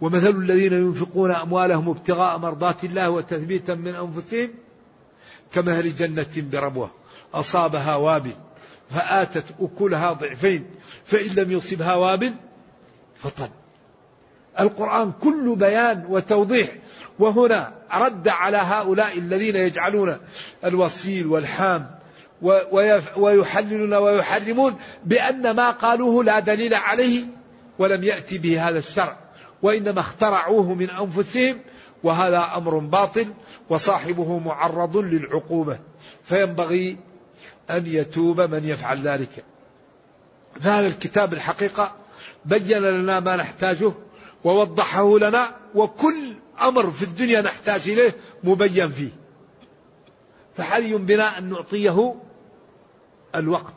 ومثل 0.00 0.30
الذين 0.30 0.72
ينفقون 0.72 1.30
أموالهم 1.30 1.88
ابتغاء 1.88 2.38
مرضات 2.38 2.84
الله 2.84 3.10
وتثبيتا 3.10 3.74
من 3.74 3.94
أنفسهم 3.94 4.54
كمثل 5.52 5.96
جنة 5.96 6.50
بربوة. 6.52 6.99
أصابها 7.34 7.96
وابل 7.96 8.32
فآتت 8.90 9.44
أكلها 9.60 10.12
ضعفين 10.12 10.64
فإن 11.04 11.34
لم 11.34 11.52
يصبها 11.52 11.94
وابل 11.94 12.32
فطل 13.16 13.48
القرآن 14.60 15.12
كل 15.12 15.56
بيان 15.56 16.06
وتوضيح 16.08 16.68
وهنا 17.18 17.72
رد 17.94 18.28
على 18.28 18.56
هؤلاء 18.56 19.18
الذين 19.18 19.56
يجعلون 19.56 20.16
الوصيل 20.64 21.26
والحام 21.26 21.90
ويحللون 23.16 23.94
ويحرمون 23.94 24.74
بأن 25.04 25.50
ما 25.50 25.70
قالوه 25.70 26.24
لا 26.24 26.40
دليل 26.40 26.74
عليه 26.74 27.24
ولم 27.78 28.04
يأتي 28.04 28.38
به 28.38 28.68
هذا 28.68 28.78
الشرع 28.78 29.18
وإنما 29.62 30.00
اخترعوه 30.00 30.74
من 30.74 30.90
أنفسهم 30.90 31.60
وهذا 32.02 32.44
أمر 32.56 32.78
باطل 32.78 33.26
وصاحبه 33.68 34.38
معرض 34.38 34.96
للعقوبة. 34.96 35.78
فينبغي 36.24 36.96
أن 37.70 37.86
يتوب 37.86 38.40
من 38.40 38.64
يفعل 38.64 38.98
ذلك. 38.98 39.44
فهذا 40.60 40.86
الكتاب 40.86 41.32
الحقيقة 41.32 41.96
بين 42.44 42.78
لنا 42.78 43.20
ما 43.20 43.36
نحتاجه 43.36 43.92
ووضحه 44.44 45.18
لنا 45.18 45.56
وكل 45.74 46.34
أمر 46.62 46.90
في 46.90 47.02
الدنيا 47.02 47.40
نحتاج 47.40 47.88
إليه 47.88 48.14
مبين 48.44 48.88
فيه. 48.90 49.10
فحري 50.56 50.94
بنا 50.94 51.38
أن 51.38 51.50
نعطيه 51.50 52.14
الوقت 53.34 53.74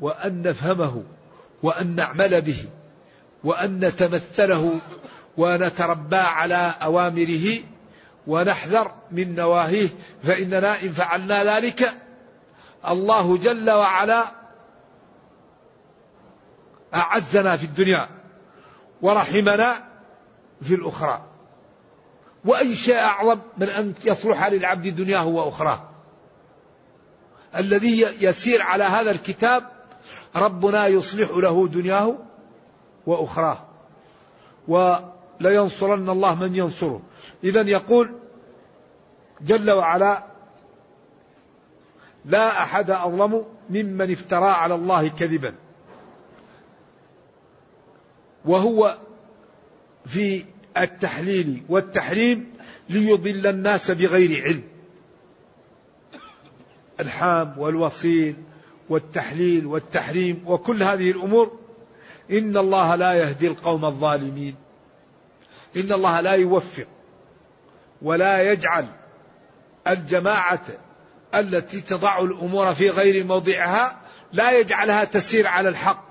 وأن 0.00 0.42
نفهمه 0.42 1.02
وأن 1.62 1.94
نعمل 1.94 2.40
به 2.40 2.64
وأن 3.44 3.84
نتمثله 3.84 4.78
ونتربى 5.36 6.16
على 6.16 6.74
أوامره 6.82 7.58
ونحذر 8.26 8.92
من 9.10 9.34
نواهيه 9.34 9.88
فإننا 10.22 10.82
إن 10.82 10.92
فعلنا 10.92 11.56
ذلك 11.56 11.94
الله 12.88 13.36
جل 13.36 13.70
وعلا 13.70 14.24
أعزنا 16.94 17.56
في 17.56 17.64
الدنيا 17.64 18.08
ورحمنا 19.02 19.74
في 20.62 20.74
الأخرى. 20.74 21.22
وأي 22.44 22.74
شيء 22.74 22.98
أعظم 22.98 23.38
من 23.58 23.68
أن 23.68 23.94
يصلح 24.04 24.46
للعبد 24.46 24.96
دنياه 24.96 25.26
وأخراه. 25.26 25.80
الذي 27.56 28.00
يسير 28.00 28.62
على 28.62 28.84
هذا 28.84 29.10
الكتاب 29.10 29.68
ربنا 30.36 30.86
يصلح 30.86 31.30
له 31.30 31.68
دنياه 31.68 32.14
وأخراه. 33.06 33.58
ولينصرن 34.68 36.10
الله 36.10 36.34
من 36.34 36.54
ينصره. 36.54 37.02
إذا 37.44 37.60
يقول 37.60 38.14
جل 39.40 39.70
وعلا 39.70 40.26
لا 42.24 42.62
أحد 42.62 42.90
أظلم 42.90 43.44
ممن 43.70 44.12
افترى 44.12 44.48
على 44.48 44.74
الله 44.74 45.08
كذبا. 45.08 45.54
وهو 48.44 48.98
في 50.06 50.44
التحليل 50.76 51.62
والتحريم 51.68 52.52
ليضل 52.88 53.46
الناس 53.46 53.90
بغير 53.90 54.42
علم. 54.44 54.62
الحام 57.00 57.54
والوصيل 57.58 58.36
والتحليل 58.88 59.66
والتحريم 59.66 60.42
وكل 60.46 60.82
هذه 60.82 61.10
الأمور 61.10 61.58
إن 62.30 62.56
الله 62.56 62.94
لا 62.94 63.14
يهدي 63.14 63.48
القوم 63.48 63.84
الظالمين. 63.84 64.54
إن 65.76 65.92
الله 65.92 66.20
لا 66.20 66.32
يوفق. 66.32 66.86
ولا 68.02 68.52
يجعل 68.52 68.86
الجماعة 69.86 70.62
التي 71.34 71.80
تضع 71.80 72.20
الأمور 72.20 72.74
في 72.74 72.90
غير 72.90 73.24
موضعها 73.24 74.00
لا 74.32 74.58
يجعلها 74.58 75.04
تسير 75.04 75.46
على 75.46 75.68
الحق. 75.68 76.04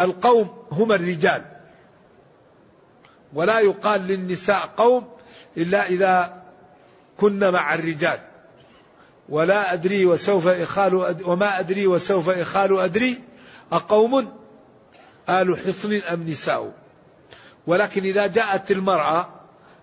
القوم 0.00 0.64
هم 0.70 0.92
الرجال. 0.92 1.44
ولا 3.32 3.58
يقال 3.58 4.00
للنساء 4.00 4.66
قوم 4.76 5.08
إلا 5.56 5.86
إذا 5.88 6.42
كن 7.16 7.50
مع 7.50 7.74
الرجال. 7.74 8.18
ولا 9.28 9.72
أدري 9.72 10.06
وسوف 10.06 10.48
إخال 10.48 11.04
أدري 11.04 11.24
وما 11.24 11.58
أدري 11.58 11.86
وسوف 11.86 12.28
إخال 12.28 12.78
أدري 12.78 13.20
أقوم 13.72 14.32
آل 15.28 15.58
حصن 15.58 15.92
أم 15.94 16.22
نساء. 16.22 16.72
ولكن 17.66 18.02
إذا 18.02 18.26
جاءت 18.26 18.70
المرأة 18.70 19.41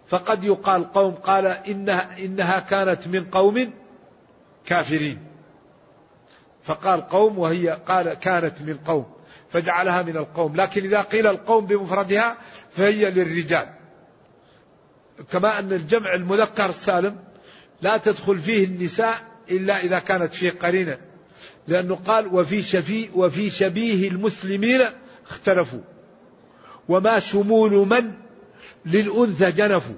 فقد 0.10 0.44
يقال 0.44 0.94
قوم 0.94 1.12
قال 1.12 1.46
إنها, 1.46 2.18
إنها 2.20 2.60
كانت 2.60 3.08
من 3.08 3.26
قوم 3.26 3.74
كافرين. 4.66 5.20
فقال 6.64 7.02
قوم 7.02 7.40
وهي 7.40 7.70
قال 7.70 8.14
كانت 8.14 8.62
من 8.62 8.78
قوم 8.86 9.06
فجعلها 9.52 10.02
من 10.02 10.18
القوم. 10.18 10.56
لكن 10.56 10.84
إذا 10.84 11.02
قيل 11.02 11.28
القوم 11.28 11.66
بمفردها 11.66 12.38
فهي 12.72 13.12
للرجال. 13.12 13.70
كما 15.32 15.60
أن 15.60 15.74
الجمع 15.74 16.14
المذكر 16.14 16.66
السالم 16.66 17.18
لا 17.82 17.98
تدخل 17.98 18.40
فيه 18.40 18.66
النساء 18.66 19.22
إلا 19.52 19.78
إذا 19.78 20.00
كانت 20.00 20.34
فيه 20.34 20.50
قرينة 20.50 20.98
لأنه 21.68 21.96
قال 21.96 22.36
وفي 22.36 22.62
شفي 22.62 23.10
وفي 23.16 23.50
شبيه 23.50 24.10
المسلمين 24.10 24.82
اختلفوا. 25.30 25.82
وما 26.90 27.20
شمول 27.20 27.72
من 27.72 28.29
للأنثى 28.86 29.52
جنفوا 29.52 29.96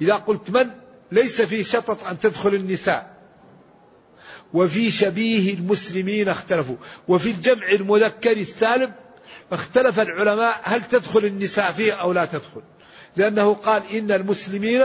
إذا 0.00 0.14
قلت 0.14 0.50
من؟ 0.50 0.70
ليس 1.12 1.42
في 1.42 1.64
شطط 1.64 2.06
أن 2.06 2.18
تدخل 2.18 2.54
النساء. 2.54 3.14
وفي 4.52 4.90
شبيه 4.90 5.54
المسلمين 5.54 6.28
اختلفوا. 6.28 6.76
وفي 7.08 7.30
الجمع 7.30 7.68
المذكر 7.68 8.36
السالم 8.36 8.92
اختلف 9.52 10.00
العلماء 10.00 10.60
هل 10.62 10.82
تدخل 10.82 11.24
النساء 11.24 11.72
فيه 11.72 11.92
أو 11.92 12.12
لا 12.12 12.24
تدخل. 12.24 12.62
لأنه 13.16 13.54
قال 13.54 13.82
إن 13.92 14.12
المسلمين 14.12 14.82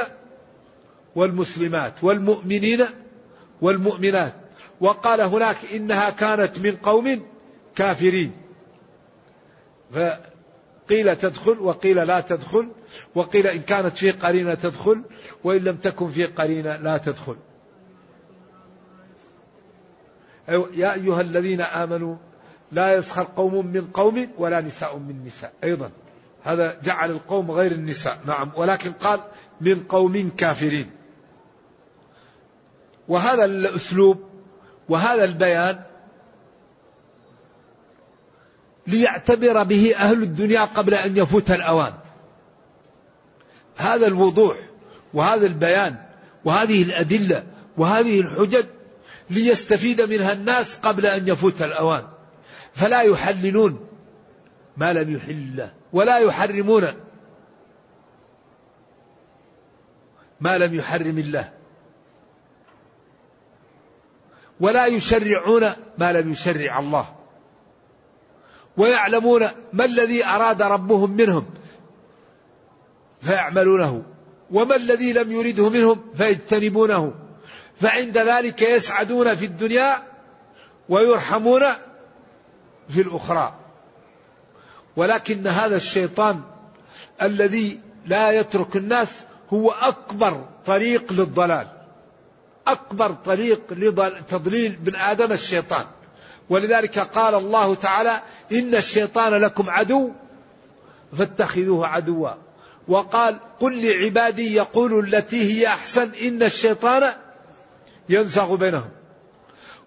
والمسلمات 1.15 1.93
والمؤمنين 2.01 2.85
والمؤمنات. 3.61 4.33
وقال 4.81 5.21
هناك 5.21 5.57
إنها 5.73 6.09
كانت 6.09 6.59
من 6.59 6.75
قوم 6.75 7.25
كافرين. 7.75 8.31
فقيل 10.89 11.15
تدخل 11.15 11.59
وقيل 11.59 12.07
لا 12.07 12.21
تدخل 12.21 12.71
وقيل 13.15 13.47
إن 13.47 13.61
كانت 13.61 13.97
في 13.97 14.11
قرينة 14.11 14.53
تدخل 14.53 15.03
وإن 15.43 15.63
لم 15.63 15.75
تكن 15.75 16.09
في 16.09 16.25
قرينة 16.25 16.75
لا 16.75 16.97
تدخل. 16.97 17.35
يا 20.73 20.93
أيها 20.93 21.21
الذين 21.21 21.61
آمنوا 21.61 22.15
لا 22.71 22.93
يسخر 22.93 23.23
قوم 23.23 23.65
من 23.65 23.87
قوم 23.93 24.27
ولا 24.37 24.61
نساء 24.61 24.97
من 24.97 25.25
نساء. 25.25 25.53
أيضا 25.63 25.91
هذا 26.43 26.79
جعل 26.83 27.11
القوم 27.11 27.51
غير 27.51 27.71
النساء. 27.71 28.19
نعم 28.25 28.51
ولكن 28.55 28.91
قال 28.91 29.19
من 29.61 29.83
قوم 29.83 30.31
كافرين. 30.37 30.91
وهذا 33.07 33.45
الأسلوب 33.45 34.23
وهذا 34.89 35.23
البيان 35.23 35.83
ليعتبر 38.89 39.63
به 39.63 39.95
أهل 39.95 40.23
الدنيا 40.23 40.61
قبل 40.61 40.93
أن 40.93 41.17
يفوت 41.17 41.51
الأوان. 41.51 41.93
هذا 43.77 44.07
الوضوح 44.07 44.57
وهذا 45.13 45.45
البيان 45.47 45.95
وهذه 46.45 46.83
الأدلة 46.83 47.43
وهذه 47.77 48.21
الحجج 48.21 48.65
ليستفيد 49.29 50.01
منها 50.01 50.33
الناس 50.33 50.77
قبل 50.77 51.05
أن 51.05 51.27
يفوت 51.27 51.61
الأوان. 51.61 52.03
فلا 52.73 53.01
يحللون 53.01 53.87
ما 54.77 54.93
لم 54.93 55.15
يحل 55.15 55.31
الله 55.31 55.73
ولا 55.93 56.17
يحرمون 56.17 56.87
ما 60.39 60.57
لم 60.57 60.75
يحرم 60.75 61.17
الله 61.17 61.51
ولا 64.59 64.85
يشرعون 64.85 65.69
ما 65.97 66.11
لم 66.11 66.31
يشرع 66.31 66.79
الله 66.79 67.18
ويعلمون 68.79 69.47
ما 69.73 69.85
الذي 69.85 70.25
أراد 70.25 70.61
ربهم 70.61 71.11
منهم 71.11 71.45
فيعملونه 73.21 74.03
وما 74.51 74.75
الذي 74.75 75.13
لم 75.13 75.31
يرده 75.31 75.69
منهم 75.69 76.01
فيجتنبونه 76.17 77.13
فعند 77.81 78.17
ذلك 78.17 78.61
يسعدون 78.61 79.35
في 79.35 79.45
الدنيا 79.45 80.03
ويرحمون 80.89 81.61
في 82.89 83.01
الأخرى. 83.01 83.55
ولكن 84.95 85.47
هذا 85.47 85.75
الشيطان 85.75 86.41
الذي 87.21 87.79
لا 88.05 88.31
يترك 88.31 88.75
الناس 88.75 89.23
هو 89.53 89.71
أكبر 89.71 90.45
طريق 90.65 91.13
للضلال 91.13 91.67
أكبر 92.67 93.11
طريق 93.11 93.61
لتضليل 93.71 94.75
بن 94.75 94.95
آدم 94.95 95.31
الشيطان. 95.31 95.85
ولذلك 96.49 96.99
قال 96.99 97.35
الله 97.35 97.75
تعالى 97.75 98.21
إن 98.51 98.75
الشيطان 98.75 99.33
لكم 99.33 99.69
عدو 99.69 100.11
فاتخذوه 101.17 101.87
عدوا. 101.87 102.29
وقال 102.87 103.39
قل 103.59 103.85
لعبادي 103.85 104.55
يقولوا 104.55 105.01
التي 105.01 105.53
هي 105.53 105.67
أحسن 105.67 106.11
إن 106.21 106.43
الشيطان 106.43 107.13
ينزغ 108.09 108.55
بينهم. 108.55 108.89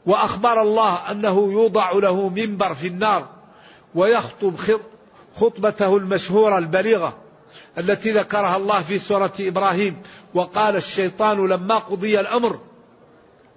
وأخبر 0.06 0.62
الله 0.62 1.10
أنه 1.10 1.52
يوضع 1.52 1.92
له 1.92 2.28
منبر 2.28 2.74
في 2.74 2.86
النار 2.86 3.28
ويخطب 3.94 4.54
خطبته 5.36 5.96
المشهورة 5.96 6.58
البليغة 6.58 7.18
التي 7.78 8.10
ذكرها 8.10 8.56
الله 8.56 8.82
في 8.82 8.98
سورة 8.98 9.32
إبراهيم. 9.40 10.02
وقال 10.34 10.76
الشيطان 10.76 11.46
لما 11.46 11.78
قضي 11.78 12.20
الأمر 12.20 12.58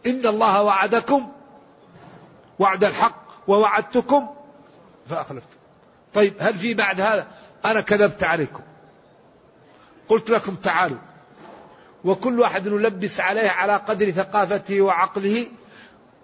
إن 0.05 0.25
الله 0.25 0.63
وعدكم 0.63 1.31
وعد 2.59 2.83
الحق 2.83 3.25
ووعدتكم 3.47 4.27
فأخلفتم 5.09 5.57
طيب 6.13 6.33
هل 6.39 6.53
في 6.53 6.73
بعد 6.73 7.01
هذا؟ 7.01 7.27
أنا 7.65 7.81
كذبت 7.81 8.23
عليكم. 8.23 8.59
قلت 10.07 10.29
لكم 10.29 10.55
تعالوا. 10.55 10.97
وكل 12.03 12.39
واحد 12.39 12.67
نلبس 12.67 13.19
عليه 13.19 13.49
على 13.49 13.75
قدر 13.75 14.11
ثقافته 14.11 14.81
وعقله. 14.81 15.47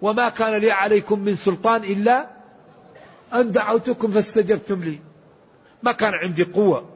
وما 0.02 0.28
كان 0.28 0.54
لي 0.54 0.70
عليكم 0.70 1.18
من 1.18 1.36
سلطان 1.36 1.84
إلا 1.84 2.30
أن 3.34 3.52
دعوتكم 3.52 4.10
فاستجبتم 4.10 4.82
لي. 4.84 4.98
ما 5.82 5.92
كان 5.92 6.14
عندي 6.14 6.44
قوة. 6.44 6.88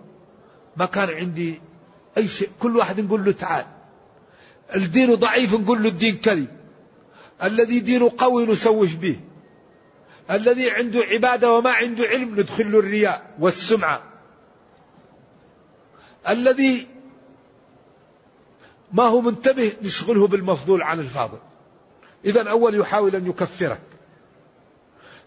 ما 0.77 0.87
كان 0.87 1.11
عندي 1.11 1.61
أي 2.17 2.29
شيء. 2.29 2.51
كل 2.61 2.77
واحد 2.77 3.01
نقول 3.01 3.25
له 3.25 3.33
تعال. 3.33 3.65
الدين 4.75 5.15
ضعيف 5.15 5.55
نقول 5.55 5.83
له 5.83 5.89
الدين 5.89 6.17
كذب. 6.17 6.49
الذي 7.43 7.81
دينه 7.81 8.13
قوي 8.19 8.47
نسوف 8.47 8.95
به. 8.95 9.21
الذي 10.31 10.71
عنده 10.71 11.01
عبادة 11.01 11.53
وما 11.53 11.71
عنده 11.71 12.05
علم 12.05 12.41
ندخل 12.41 12.73
له 12.73 12.79
الرياء 12.79 13.35
والسمعة. 13.39 14.03
الذي 16.29 16.89
ما 18.93 19.05
هو 19.05 19.21
منتبه 19.21 19.73
نشغله 19.83 20.27
بالمفضول 20.27 20.83
عن 20.83 21.01
الفاضل. 21.01 21.39
إذا 22.25 22.51
أول 22.51 22.79
يحاول 22.81 23.17
أن 23.17 23.27
يكفرك. 23.27 23.81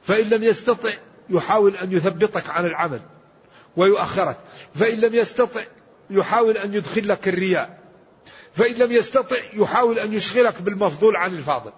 فإن 0.02 0.30
لم 0.30 0.43
يستطع 0.43 0.89
يحاول 1.30 1.76
أن 1.76 1.91
يثبطك 1.91 2.50
عن 2.50 2.66
العمل 2.66 3.02
ويؤخرك. 3.78 4.38
فإن 4.76 5.00
لم 5.00 5.16
يستطع 5.16 5.62
يحاول 6.10 6.58
أن 6.58 6.74
يدخل 6.74 7.08
لك 7.08 7.28
الرياء. 7.28 7.80
فإن 8.54 8.76
لم 8.76 8.91
يستطع 8.91 9.38
يحاول 9.54 10.00
أن 10.00 10.14
يشغلك 10.14 10.62
بالمفضول 10.62 11.16
عن 11.16 11.32
الفاضل. 11.32 11.72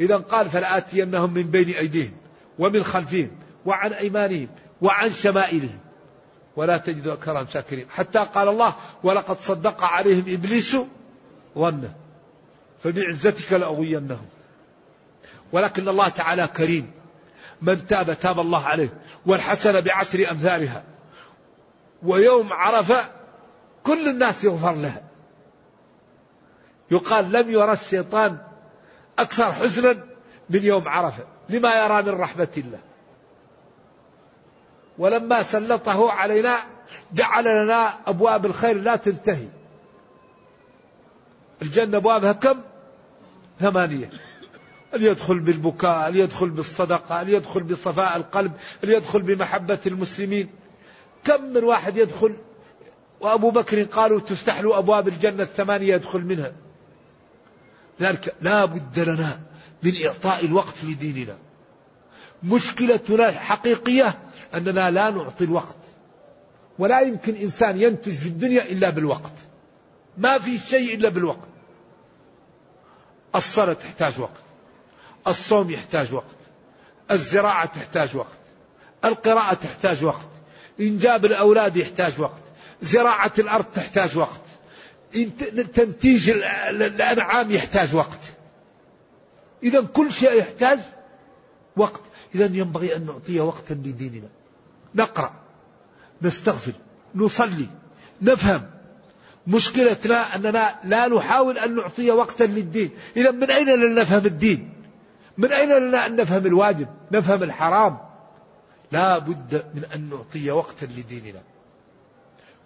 إذا 0.00 0.16
قال 0.16 0.50
فلآتينهم 0.50 1.34
من 1.34 1.42
بين 1.42 1.70
أيديهم 1.74 2.16
ومن 2.58 2.84
خلفهم 2.84 3.30
وعن 3.66 3.92
أيمانهم 3.92 4.48
وعن 4.82 5.10
شمائلهم. 5.10 5.78
ولا 6.56 6.78
تجد 6.78 7.06
أكثرهم 7.06 7.46
شاكرين. 7.46 7.86
حتى 7.90 8.18
قال 8.18 8.48
الله 8.48 8.74
ولقد 9.02 9.40
صدق 9.40 9.84
عليهم 9.84 10.24
إبليس 10.28 10.76
ظنه. 11.58 11.94
فبعزتك 12.84 13.52
لأغوينهم. 13.52 14.26
ولكن 15.52 15.88
الله 15.88 16.08
تعالى 16.08 16.46
كريم. 16.46 16.90
من 17.62 17.86
تاب 17.86 18.18
تاب 18.20 18.40
الله 18.40 18.66
عليه 18.66 18.88
والحسنة 19.26 19.80
بعشر 19.80 20.30
أمثالها. 20.30 20.84
ويوم 22.02 22.52
عرفة 22.52 23.04
كل 23.84 24.08
الناس 24.08 24.44
يغفر 24.44 24.74
لها 24.74 25.02
يقال 26.90 27.32
لم 27.32 27.50
يرى 27.50 27.72
الشيطان 27.72 28.38
أكثر 29.18 29.52
حزنا 29.52 29.92
من 30.50 30.64
يوم 30.64 30.88
عرفة 30.88 31.24
لما 31.48 31.84
يرى 31.84 32.02
من 32.02 32.20
رحمة 32.20 32.48
الله. 32.56 32.78
ولما 34.98 35.42
سلطه 35.42 36.10
علينا 36.10 36.58
جعل 37.12 37.64
لنا 37.64 37.98
أبواب 38.06 38.46
الخير 38.46 38.80
لا 38.80 38.96
تنتهي. 38.96 39.48
الجنة 41.62 41.96
أبوابها 41.96 42.32
كم؟ 42.32 42.60
ثمانية. 43.60 44.10
أن 44.94 45.02
يدخل 45.02 45.38
بالبكاء 45.38 46.08
أن 46.08 46.16
يدخل 46.16 46.50
بالصدقة 46.50 47.22
أن 47.22 47.28
يدخل 47.28 47.62
بصفاء 47.62 48.16
القلب 48.16 48.52
أن 48.84 48.90
يدخل 48.90 49.22
بمحبة 49.22 49.78
المسلمين. 49.86 50.50
كم 51.24 51.44
من 51.44 51.64
واحد 51.64 51.96
يدخل؟ 51.96 52.36
وأبو 53.20 53.50
بكر 53.50 53.82
قالوا 53.82 54.20
تفتح 54.20 54.60
له 54.60 54.78
أبواب 54.78 55.08
الجنة 55.08 55.42
الثمانية 55.42 55.94
يدخل 55.94 56.20
منها. 56.20 56.52
ذلك 58.00 58.34
لا 58.42 58.64
بد 58.64 58.98
لنا 58.98 59.40
من 59.82 60.06
إعطاء 60.06 60.44
الوقت 60.44 60.84
لديننا. 60.84 61.36
مشكلتنا 62.42 63.28
الحقيقية 63.28 64.18
أننا 64.54 64.90
لا 64.90 65.10
نعطي 65.10 65.44
الوقت. 65.44 65.76
ولا 66.78 67.00
يمكن 67.00 67.36
إنسان 67.36 67.82
ينتج 67.82 68.12
في 68.12 68.28
الدنيا 68.28 68.62
إلا 68.62 68.90
بالوقت. 68.90 69.32
ما 70.18 70.38
في 70.38 70.58
شيء 70.58 70.94
إلا 70.94 71.08
بالوقت. 71.08 71.48
الصلاة 73.34 73.72
تحتاج 73.72 74.20
وقت. 74.20 74.42
الصوم 75.26 75.70
يحتاج 75.70 76.14
وقت. 76.14 76.36
الزراعة 77.10 77.66
تحتاج 77.66 78.16
وقت. 78.16 78.38
القراءة 79.04 79.54
تحتاج 79.54 80.04
وقت. 80.04 80.28
إنجاب 80.80 81.24
الأولاد 81.24 81.76
يحتاج 81.76 82.20
وقت. 82.20 82.42
زراعة 82.82 83.32
الأرض 83.38 83.64
تحتاج 83.64 84.18
وقت. 84.18 84.40
تنتيج 85.74 86.30
الأنعام 86.30 87.50
يحتاج 87.50 87.94
وقت. 87.94 88.20
إذا 89.62 89.80
كل 89.80 90.12
شيء 90.12 90.32
يحتاج 90.32 90.78
وقت. 91.76 92.00
إذا 92.34 92.44
ينبغي 92.44 92.96
أن 92.96 93.06
نعطي 93.06 93.40
وقتا 93.40 93.74
لديننا. 93.74 94.28
نقرأ 94.94 95.32
نستغفر 96.22 96.72
نصلي 97.14 97.66
نفهم. 98.22 98.70
مشكلتنا 99.46 100.36
أننا 100.36 100.78
لا 100.84 101.08
نحاول 101.08 101.58
أن 101.58 101.74
نعطي 101.74 102.10
وقتا 102.10 102.44
للدين. 102.44 102.90
إذا 103.16 103.30
من 103.30 103.50
أين 103.50 103.68
لنا 103.68 104.02
نفهم 104.02 104.26
الدين؟ 104.26 104.72
من 105.38 105.52
أين 105.52 105.68
لنا 105.68 106.06
أن 106.06 106.16
نفهم 106.16 106.46
الواجب؟ 106.46 106.88
نفهم 107.12 107.42
الحرام. 107.42 107.98
لا 108.92 109.18
بد 109.18 109.64
من 109.74 109.84
أن 109.94 110.10
نعطي 110.10 110.50
وقتا 110.50 110.84
لديننا. 110.84 111.42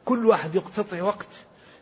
كل 0.04 0.26
واحد 0.26 0.54
يقتطع 0.54 1.02
وقت. 1.02 1.28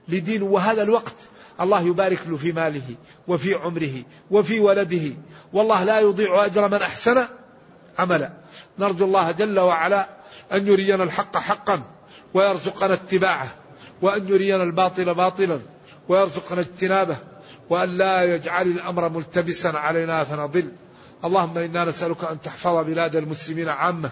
لدينه 0.08 0.44
وهذا 0.44 0.82
الوقت 0.82 1.14
الله 1.60 1.80
يبارك 1.80 2.20
له 2.26 2.36
في 2.36 2.52
ماله 2.52 2.94
وفي 3.28 3.54
عمره 3.54 4.02
وفي 4.30 4.60
ولده. 4.60 5.12
والله 5.52 5.84
لا 5.84 6.00
يضيع 6.00 6.44
أجر 6.44 6.68
من 6.68 6.82
أحسن 6.82 7.24
عملا. 7.98 8.32
نرجو 8.78 9.04
الله 9.04 9.30
جل 9.30 9.58
وعلا 9.58 10.08
أن 10.52 10.66
يرينا 10.66 11.04
الحق 11.04 11.36
حقا 11.36 11.82
ويرزقنا 12.34 12.94
اتباعه 12.94 13.54
وأن 14.02 14.28
يرينا 14.28 14.62
الباطل 14.62 15.14
باطلا 15.14 15.60
ويرزقنا 16.08 16.60
اجتنابه 16.60 17.16
وأن 17.70 17.88
لا 17.88 18.22
يجعل 18.22 18.66
الأمر 18.66 19.08
ملتبسا 19.08 19.68
علينا 19.68 20.24
فنضل. 20.24 20.72
اللهم 21.24 21.58
إنا 21.58 21.84
نسألك 21.84 22.24
أن 22.24 22.40
تحفظ 22.40 22.86
بلاد 22.86 23.16
المسلمين 23.16 23.68
عامة 23.68 24.10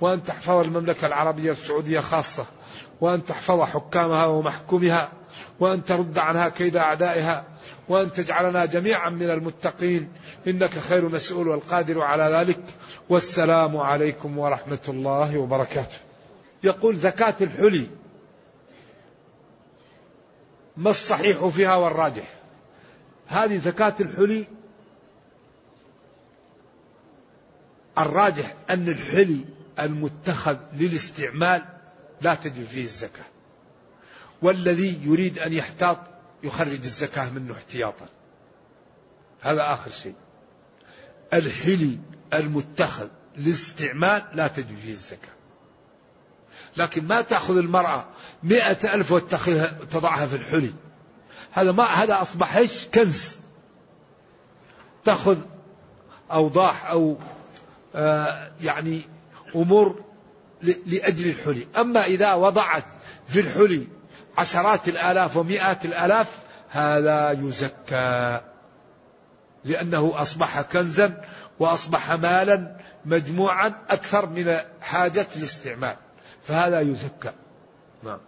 وأن 0.00 0.22
تحفظ 0.22 0.54
المملكة 0.54 1.06
العربية 1.06 1.52
السعودية 1.52 2.00
خاصة 2.00 2.46
وأن 3.00 3.24
تحفظ 3.24 3.60
حكامها 3.60 4.26
ومحكومها 4.26 5.12
وأن 5.60 5.84
ترد 5.84 6.18
عنها 6.18 6.48
كيد 6.48 6.76
أعدائها 6.76 7.44
وأن 7.88 8.12
تجعلنا 8.12 8.64
جميعا 8.64 9.10
من 9.10 9.30
المتقين. 9.30 10.12
إنك 10.46 10.70
خير 10.70 11.08
مسؤول 11.08 11.48
والقادر 11.48 12.00
على 12.00 12.22
ذلك. 12.22 12.60
والسلام 13.08 13.76
عليكم 13.76 14.38
ورحمة 14.38 14.78
الله 14.88 15.38
وبركاته. 15.38 15.96
يقول 16.62 16.96
زكاة 16.96 17.34
الحلي 17.40 17.86
ما 20.76 20.90
الصحيح 20.90 21.46
فيها 21.46 21.76
والراجح؟ 21.76 22.24
هذه 23.26 23.56
زكاة 23.56 23.94
الحلي 24.00 24.44
الراجح 27.98 28.54
أن 28.70 28.88
الحلي 28.88 29.44
المتخذ 29.80 30.56
للاستعمال 30.72 31.62
لا 32.20 32.34
تجب 32.34 32.64
فيه 32.66 32.84
الزكاة. 32.84 33.24
والذي 34.42 35.00
يريد 35.02 35.38
أن 35.38 35.52
يحتاط 35.52 35.98
يخرج 36.42 36.80
الزكاة 36.84 37.30
منه 37.30 37.54
احتياطا. 37.54 38.06
هذا 39.40 39.72
آخر 39.72 39.90
شيء. 39.90 40.14
الحلي 41.34 41.98
المتخذ 42.34 43.08
للاستعمال 43.36 44.22
لا 44.34 44.48
تجب 44.48 44.78
فيه 44.78 44.92
الزكاة. 44.92 45.38
لكن 46.76 47.06
ما 47.06 47.22
تأخذ 47.22 47.56
المرأة 47.56 48.06
مئة 48.42 48.94
ألف 48.94 49.12
وتضعها 49.12 50.26
في 50.26 50.36
الحلي. 50.36 50.72
هذا 51.52 51.72
ما 51.72 51.84
هذا 51.84 52.22
أصبح 52.22 52.56
إيش؟ 52.56 52.86
كنز. 52.94 53.36
تأخذ 55.04 55.38
أوضاح 56.32 56.90
أو 56.90 57.16
آه 57.94 58.52
يعني 58.60 59.02
أمور 59.54 60.04
لأجل 60.62 61.28
الحلي. 61.28 61.66
أما 61.76 62.04
إذا 62.04 62.34
وضعت 62.34 62.84
في 63.28 63.40
الحلي 63.40 63.86
عشرات 64.38 64.88
الآلاف 64.88 65.36
ومئات 65.36 65.84
الآلاف 65.84 66.26
هذا 66.70 67.30
يزكى 67.30 68.40
لأنه 69.64 70.12
أصبح 70.14 70.60
كنزا 70.60 71.24
وأصبح 71.58 72.12
مالا 72.12 72.76
مجموعا 73.04 73.72
أكثر 73.90 74.26
من 74.26 74.58
حاجة 74.80 75.26
الاستعمال 75.36 75.96
فهذا 76.46 76.80
يزكى. 76.80 77.32
نعم. 78.02 78.18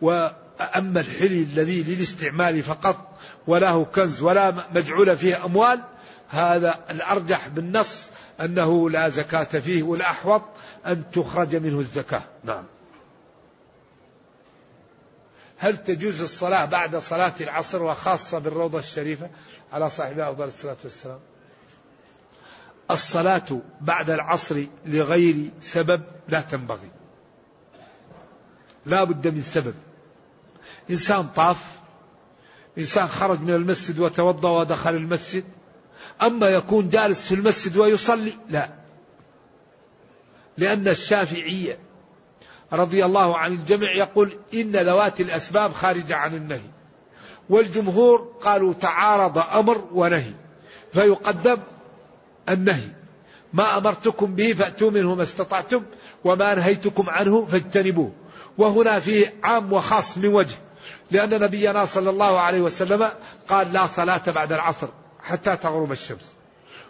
وأما 0.00 1.00
الحلي 1.00 1.42
الذي 1.42 1.82
للاستعمال 1.82 2.62
فقط 2.62 3.18
وله 3.46 3.84
كنز 3.84 4.22
ولا 4.22 4.54
مجعول 4.74 5.16
فيه 5.16 5.44
أموال 5.44 5.80
هذا 6.28 6.78
الأرجح 6.90 7.48
بالنص 7.48 8.10
أنه 8.40 8.90
لا 8.90 9.08
زكاة 9.08 9.60
فيه 9.60 9.82
والأحوط 9.82 10.42
أن 10.88 11.10
تخرج 11.10 11.56
منه 11.56 11.78
الزكاة. 11.80 12.22
نعم. 12.44 12.64
هل 15.58 15.84
تجوز 15.84 16.22
الصلاة 16.22 16.64
بعد 16.64 16.96
صلاة 16.96 17.34
العصر 17.40 17.82
وخاصة 17.82 18.38
بالروضة 18.38 18.78
الشريفة؟ 18.78 19.30
على 19.72 19.90
صاحبها 19.90 20.30
أفضل 20.30 20.44
الصلاة 20.44 20.76
والسلام. 20.84 21.20
الصلاة 22.90 23.60
بعد 23.80 24.10
العصر 24.10 24.64
لغير 24.86 25.50
سبب 25.60 26.02
لا 26.28 26.40
تنبغي. 26.40 26.90
لا 28.86 29.04
بد 29.04 29.28
من 29.28 29.42
سبب. 29.42 29.74
إنسان 30.90 31.28
طاف 31.28 31.64
إنسان 32.78 33.08
خرج 33.08 33.40
من 33.40 33.54
المسجد 33.54 33.98
وتوضأ 33.98 34.50
ودخل 34.50 34.94
المسجد 34.94 35.44
أما 36.22 36.46
يكون 36.46 36.88
جالس 36.88 37.22
في 37.22 37.34
المسجد 37.34 37.76
ويصلي 37.76 38.32
لا. 38.50 38.77
لأن 40.58 40.88
الشافعية 40.88 41.78
رضي 42.72 43.04
الله 43.04 43.38
عن 43.38 43.52
الجميع 43.52 43.92
يقول 43.92 44.38
إن 44.54 44.72
ذوات 44.76 45.20
الأسباب 45.20 45.72
خارجة 45.72 46.16
عن 46.16 46.34
النهي 46.34 46.70
والجمهور 47.50 48.32
قالوا 48.42 48.72
تعارض 48.72 49.38
أمر 49.38 49.84
ونهي 49.92 50.32
فيقدم 50.92 51.58
النهي 52.48 52.88
ما 53.52 53.78
أمرتكم 53.78 54.34
به 54.34 54.52
فأتوا 54.52 54.90
منه 54.90 55.14
ما 55.14 55.22
استطعتم 55.22 55.82
وما 56.24 56.54
نهيتكم 56.54 57.10
عنه 57.10 57.46
فاجتنبوه. 57.46 58.12
وهنا 58.58 59.00
فيه 59.00 59.34
عام 59.42 59.72
وخاص 59.72 60.18
من 60.18 60.28
وجه 60.28 60.54
لأن 61.10 61.40
نبينا 61.40 61.84
صلى 61.84 62.10
الله 62.10 62.40
عليه 62.40 62.60
وسلم 62.60 63.08
قال 63.48 63.72
لا 63.72 63.86
صلاة 63.86 64.22
بعد 64.26 64.52
العصر 64.52 64.88
حتى 65.22 65.56
تغرب 65.56 65.92
الشمس 65.92 66.32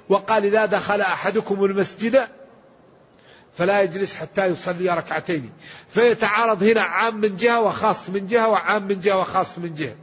وقال 0.08 0.44
إذا 0.44 0.66
دخل 0.66 1.00
أحدكم 1.00 1.64
المسجد 1.64 2.28
فلا 3.58 3.82
يجلس 3.82 4.14
حتى 4.14 4.46
يصلي 4.46 4.90
ركعتين. 4.90 5.52
فيتعارض 5.90 6.62
هنا 6.62 6.80
عام 6.80 7.16
من 7.16 7.36
جهة 7.36 7.60
وخاص 7.60 8.08
من 8.08 8.26
جهة 8.26 8.48
وعام 8.48 8.82
من 8.82 9.00
جهة 9.00 9.18
وخاص 9.18 9.58
من 9.58 9.74
جهة. 9.74 9.94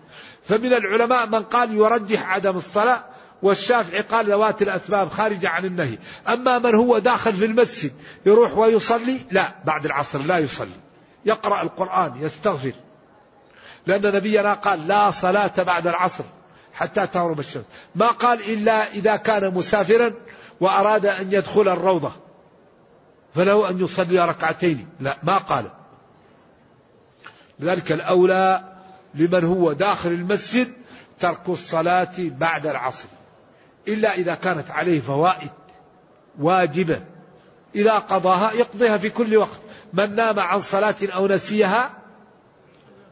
فمن 0.46 0.74
العلماء 0.74 1.28
من 1.28 1.44
قال 1.44 1.74
يرجح 1.74 2.30
عدم 2.30 2.58
الصلاة 2.58 3.04
والشافعي 3.42 4.02
قال 4.02 4.26
ذوات 4.26 4.62
الأسباب 4.62 5.10
خارجة 5.10 5.50
عن 5.50 5.66
النهي. 5.66 5.98
أما 6.28 6.60
من 6.60 6.76
هو 6.76 7.00
داخل 7.00 7.34
في 7.34 7.46
المسجد 7.46 7.92
يروح 8.26 8.58
ويصلي؟ 8.58 9.20
لا 9.32 9.56
بعد 9.66 9.86
العصر 9.86 10.20
لا 10.20 10.38
يصلي. 10.38 10.80
يقرأ 11.26 11.62
القرآن 11.62 12.22
يستغفر. 12.22 12.74
لأن 13.88 14.16
نبينا 14.16 14.54
قال 14.54 14.88
لا 14.88 15.12
صلاة 15.12 15.54
بعد 15.58 15.88
العصر 15.88 16.24
حتى 16.74 17.08
تغرب 17.08 17.40
الشمس. 17.40 17.66
ما 17.96 18.08
قال 18.08 18.54
إلا 18.54 18.94
إذا 18.94 19.16
كان 19.16 19.54
مسافرا 19.54 20.14
وأراد 20.60 21.06
أن 21.06 21.28
يدخل 21.32 21.68
الروضة. 21.68 22.25
فله 23.36 23.70
أن 23.70 23.80
يصلي 23.80 24.26
ركعتين. 24.26 24.88
لا 25.00 25.18
ما 25.24 25.38
قال. 25.38 25.66
لذلك 27.60 27.92
الأولى 27.92 28.64
لمن 29.16 29.44
هو 29.44 29.74
داخل 29.74 30.10
المسجد 30.10 30.74
ترك 31.20 31.50
الصلاة 31.50 32.14
بعد 32.18 32.68
العصر. 32.68 33.08
إلا 33.88 34.14
إذا 34.14 34.36
كانت 34.36 34.72
عليه 34.72 35.02
فوائد 35.02 35.50
واجبة. 36.40 37.02
إذا 37.76 37.94
قضاها 37.94 38.52
يقضيها 38.52 38.98
في 38.98 39.10
كل 39.10 39.38
وقت. 39.38 39.60
من 39.94 40.16
نام 40.16 40.40
عن 40.40 40.60
صلاة 40.60 40.96
أو 41.04 41.28
نسيها 41.28 41.90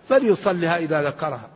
فليصلها 0.09 0.78
إذا 0.78 1.03
ذكرها. 1.03 1.49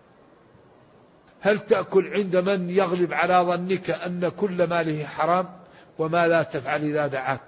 هل 1.41 1.59
تأكل 1.59 2.13
عند 2.13 2.35
من 2.35 2.69
يغلب 2.69 3.13
على 3.13 3.33
ظنك 3.33 3.89
أن 3.89 4.31
كل 4.37 4.69
ماله 4.69 5.05
حرام 5.05 5.45
وما 5.99 6.27
لا 6.27 6.43
تفعل 6.43 6.83
إذا 6.83 7.07
دعاك؟ 7.07 7.41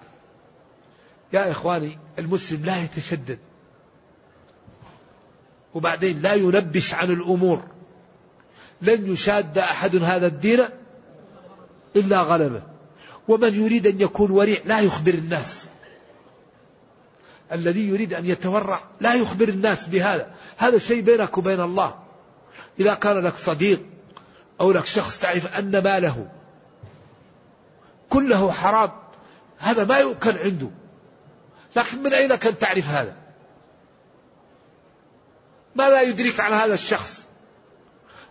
يا 1.34 1.52
إخواني 1.52 1.98
المسلم 2.20 2.66
لا 2.66 2.84
يتشدد. 2.84 3.40
وبعدين 5.74 6.22
لا 6.22 6.34
ينبش 6.34 6.94
عن 6.94 7.10
الأمور. 7.10 7.64
لن 8.82 9.12
يشاد 9.12 9.58
أحد 9.58 9.96
هذا 9.96 10.28
الدين 10.28 10.66
إلا 11.96 12.22
غلبه. 12.22 12.62
ومن 13.28 13.66
يريد 13.66 13.88
أن 13.88 14.02
يكون 14.02 14.32
ورع 14.32 14.56
لا 14.66 14.80
يخبر 14.80 15.14
الناس. 15.14 15.70
الذي 17.52 17.88
يريد 17.88 18.14
أن 18.14 18.26
يتورع 18.26 18.80
لا 19.02 19.14
يخبر 19.14 19.48
الناس 19.48 19.88
بهذا. 19.88 20.34
هذا 20.58 20.78
شيء 20.78 21.02
بينك 21.02 21.38
وبين 21.38 21.60
الله. 21.60 21.96
إذا 22.80 22.94
كان 22.94 23.18
لك 23.18 23.36
صديق 23.36 23.86
أو 24.62 24.72
لك 24.72 24.86
شخص 24.86 25.20
تعرف 25.20 25.58
أن 25.58 25.84
ماله 25.84 26.28
كله 28.10 28.52
حرام 28.52 28.90
هذا 29.58 29.86
ما 29.86 29.98
يؤكل 29.98 30.38
عنده. 30.38 30.70
لكن 31.76 32.04
من 32.04 32.14
أين 32.14 32.36
كان 32.36 32.58
تعرف 32.58 32.88
هذا؟ 32.88 33.16
ما 35.76 35.90
لا 35.90 36.02
يدرك 36.02 36.40
عن 36.40 36.54
هذا 36.54 36.74
الشخص؟ 36.74 37.24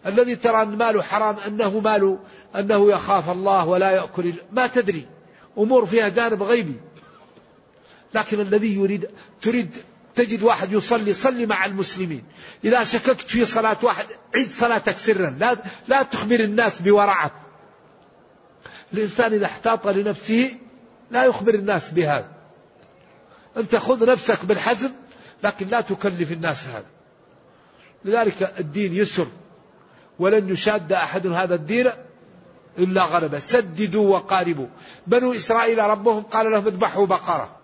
الذي 0.07 0.37
ترى 0.37 0.63
أن 0.63 0.69
ماله 0.69 1.03
حرام 1.03 1.37
أنه 1.47 1.81
ماله 1.81 2.19
أنه 2.57 2.91
يخاف 2.91 3.31
الله 3.31 3.67
ولا 3.67 3.91
يأكل 3.91 4.35
ما 4.53 4.67
تدري. 4.67 5.07
أمور 5.59 5.87
فيها 5.87 6.09
جانب 6.09 6.43
غيبي. 6.43 6.81
لكن 8.15 8.41
الذي 8.41 8.77
يريد 8.77 9.11
تريد 9.43 9.77
تجد 10.15 10.43
واحد 10.43 10.73
يصلي 10.73 11.13
صلي 11.13 11.47
مع 11.47 11.67
المسلمين. 11.67 12.25
إذا 12.65 12.85
شككت 12.85 13.21
في 13.21 13.45
صلاة 13.45 13.77
واحد 13.83 14.07
عيد 14.35 14.51
صلاتك 14.51 14.97
سرا. 14.97 15.31
لا, 15.31 15.57
لا 15.89 16.03
تخبر 16.03 16.41
الناس 16.41 16.83
بورعك. 16.83 17.33
الإنسان 18.93 19.33
إذا 19.33 19.47
احتاط 19.47 19.87
لنفسه 19.87 20.57
لا 21.11 21.25
يخبر 21.25 21.55
الناس 21.55 21.91
بهذا. 21.91 22.38
أنت 23.57 23.77
خذ 23.77 24.07
نفسك 24.07 24.45
بالحزم 24.45 24.91
لكن 25.43 25.69
لا 25.69 25.81
تكلف 25.81 26.33
الناس 26.33 26.67
هذا. 26.67 26.87
لذلك 28.05 28.55
الدين 28.59 28.95
يسر 28.95 29.27
ولن 30.19 30.49
يشاد 30.49 30.93
أحد 30.93 31.27
هذا 31.27 31.55
الدين 31.55 31.91
إلا 32.79 33.03
غلبه. 33.03 33.39
سددوا 33.39 34.17
وقاربوا. 34.17 34.67
بنو 35.07 35.33
إسرائيل 35.35 35.79
ربهم 35.79 36.23
قال 36.23 36.53
لهم 36.53 36.67
اذبحوا 36.67 37.07
بقرة. 37.07 37.57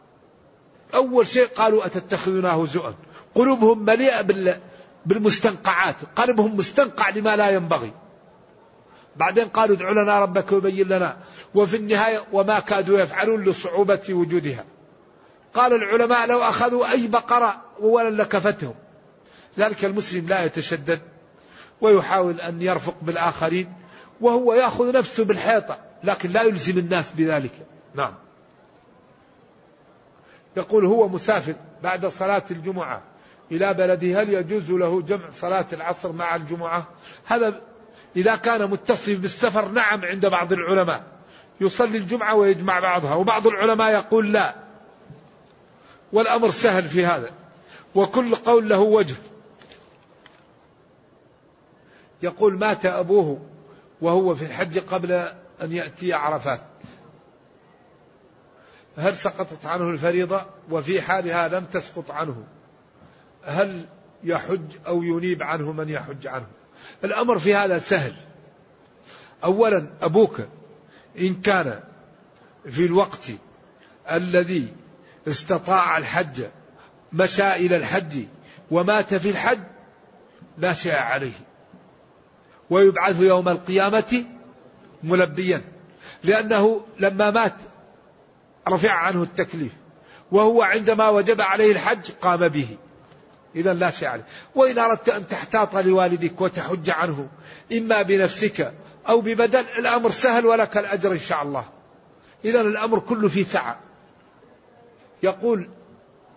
أول 0.95 1.27
شيء 1.27 1.47
قالوا 1.47 1.87
أتتخذنا 1.87 2.55
هزؤا 2.55 2.95
قلوبهم 3.35 3.85
مليئة 3.85 4.23
بالمستنقعات. 5.07 5.97
قلبهم 6.17 6.57
مستنقع 6.57 7.09
لما 7.09 7.37
لا 7.37 7.51
ينبغي. 7.51 7.93
بعدين 9.17 9.49
قالوا 9.49 9.77
ادع 9.77 9.91
لنا 9.91 10.21
ربك 10.21 10.53
ويبين 10.53 10.89
لنا. 10.89 11.17
وفي 11.55 11.77
النهاية 11.77 12.25
وما 12.33 12.61
كادوا 12.61 12.99
يفعلون 12.99 13.45
لصعوبة 13.45 14.03
وجودها. 14.11 14.65
قال 15.55 15.73
العلماء 15.73 16.27
لو 16.27 16.43
أخذوا 16.43 16.91
أي 16.91 17.07
بقرة 17.07 17.63
ولا 17.81 18.23
لكفتهم. 18.23 18.75
ذلك 19.59 19.85
المسلم 19.85 20.29
لا 20.29 20.45
يتشدد 20.45 21.01
ويحاول 21.81 22.41
أن 22.41 22.63
يرفق 22.63 22.95
بالآخرين 23.03 23.73
وهو 24.21 24.55
يأخذ 24.55 24.93
نفسه 24.93 25.25
بالحيطة 25.25 25.79
لكن 26.05 26.31
لا 26.31 26.43
يلزم 26.43 26.79
الناس 26.79 27.11
بذلك. 27.17 27.53
نعم. 27.95 28.15
يقول 30.57 30.85
هو 30.85 31.09
مسافر 31.09 31.55
بعد 31.83 32.07
صلاة 32.07 32.43
الجمعة 32.51 33.03
إلى 33.53 33.75
بلده 33.75 34.23
هل 34.23 34.29
يجوز 34.29 34.71
له 34.71 35.03
جمع 35.03 35.31
صلاة 35.31 35.67
العصر 35.73 36.13
مع 36.13 36.37
الجمعة؟ 36.37 36.87
هذا 37.25 37.61
إذا 38.17 38.37
كان 38.37 38.71
متصل 38.71 39.15
بالسفر 39.15 39.69
نعم 39.69 40.05
عند 40.05 40.27
بعض 40.27 40.53
العلماء. 40.53 41.05
يصلي 41.61 41.99
الجمعة 41.99 42.35
ويجمع 42.35 42.81
بعضها 42.81 43.15
وبعض 43.15 43.47
العلماء 43.47 43.93
يقول 43.93 44.33
لا. 44.33 44.64
والأمر 46.15 46.51
سهل 46.51 46.89
في 46.89 47.07
هذا. 47.07 47.31
وكل 47.95 48.35
قول 48.35 48.69
له 48.69 48.81
وجه. 48.81 49.15
يقول 52.23 52.59
مات 52.59 52.87
أبوه 52.87 53.41
وهو 54.01 54.35
في 54.35 54.45
الحج 54.45 54.79
قبل 54.79 55.13
أن 55.63 55.73
يأتي 55.73 56.13
عرفات. 56.13 56.61
هل 58.99 59.17
سقطت 59.17 59.67
عنه 59.67 59.91
الفريضة؟ 59.91 60.47
وفي 60.71 61.03
حالها 61.03 61.49
لم 61.49 61.65
تسقط 61.65 62.11
عنه. 62.11 62.45
هل 63.45 63.87
يحج 64.25 64.77
أو 64.87 65.03
ينيب 65.03 65.43
عنه 65.43 65.73
من 65.73 65.89
يحج 65.89 66.27
عنه؟ 66.27 66.47
الأمر 67.05 67.39
في 67.39 67.55
هذا 67.55 67.79
سهل. 67.79 68.15
أولا 69.45 69.87
أبوك 70.03 70.41
إن 71.19 71.35
كان 71.35 71.81
في 72.71 72.85
الوقت 72.85 73.31
الذي 74.11 74.73
استطاع 75.29 75.99
الحج 75.99 76.45
مشى 77.13 77.53
إلى 77.53 77.77
الحج 77.77 78.25
ومات 78.71 79.15
في 79.15 79.31
الحج 79.31 79.61
لا 80.59 80.73
شيء 80.73 80.97
عليه. 80.97 81.33
ويبعث 82.71 83.21
يوم 83.21 83.49
القيامة 83.49 84.25
ملبيا 85.03 85.63
لأنه 86.25 86.81
لما 87.01 87.31
مات 87.31 87.55
رفع 88.69 88.93
عنه 88.93 89.23
التكليف 89.23 89.73
وهو 90.33 90.63
عندما 90.63 91.09
وجب 91.09 91.41
عليه 91.41 91.73
الحج 91.73 92.11
قام 92.21 92.49
به. 92.49 92.77
إذا 93.57 93.75
لا 93.75 93.91
شيء 93.91 94.09
عليه. 94.09 94.25
وإن 94.55 94.79
أردت 94.79 95.09
أن 95.09 95.27
تحتاط 95.27 95.77
لوالدك 95.77 96.41
وتحج 96.41 96.91
عنه 96.91 97.29
إما 97.73 98.03
بنفسك 98.03 98.73
أو 99.09 99.21
ببدل 99.21 99.65
الأمر 99.79 100.11
سهل 100.11 100.47
ولك 100.47 100.79
الأجر 100.79 101.13
إن 101.13 101.19
شاء 101.19 101.43
الله. 101.43 101.65
إذا 102.45 102.61
الأمر 102.61 102.99
كله 102.99 103.29
في 103.29 103.45
سعة. 103.45 103.81
يقول 105.25 105.69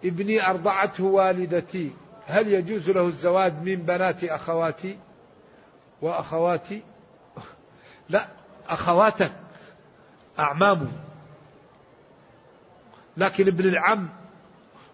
ابني 0.05 0.49
أرضعته 0.49 1.03
والدتي 1.03 1.91
هل 2.25 2.47
يجوز 2.47 2.89
له 2.89 3.07
الزواج 3.07 3.53
من 3.53 3.75
بنات 3.75 4.23
أخواتي؟ 4.23 4.97
وأخواتي؟ 6.01 6.81
لا 8.09 8.27
أخواتك 8.67 9.31
أعمامه. 10.39 10.91
لكن 13.17 13.47
ابن 13.47 13.69
العم 13.69 14.09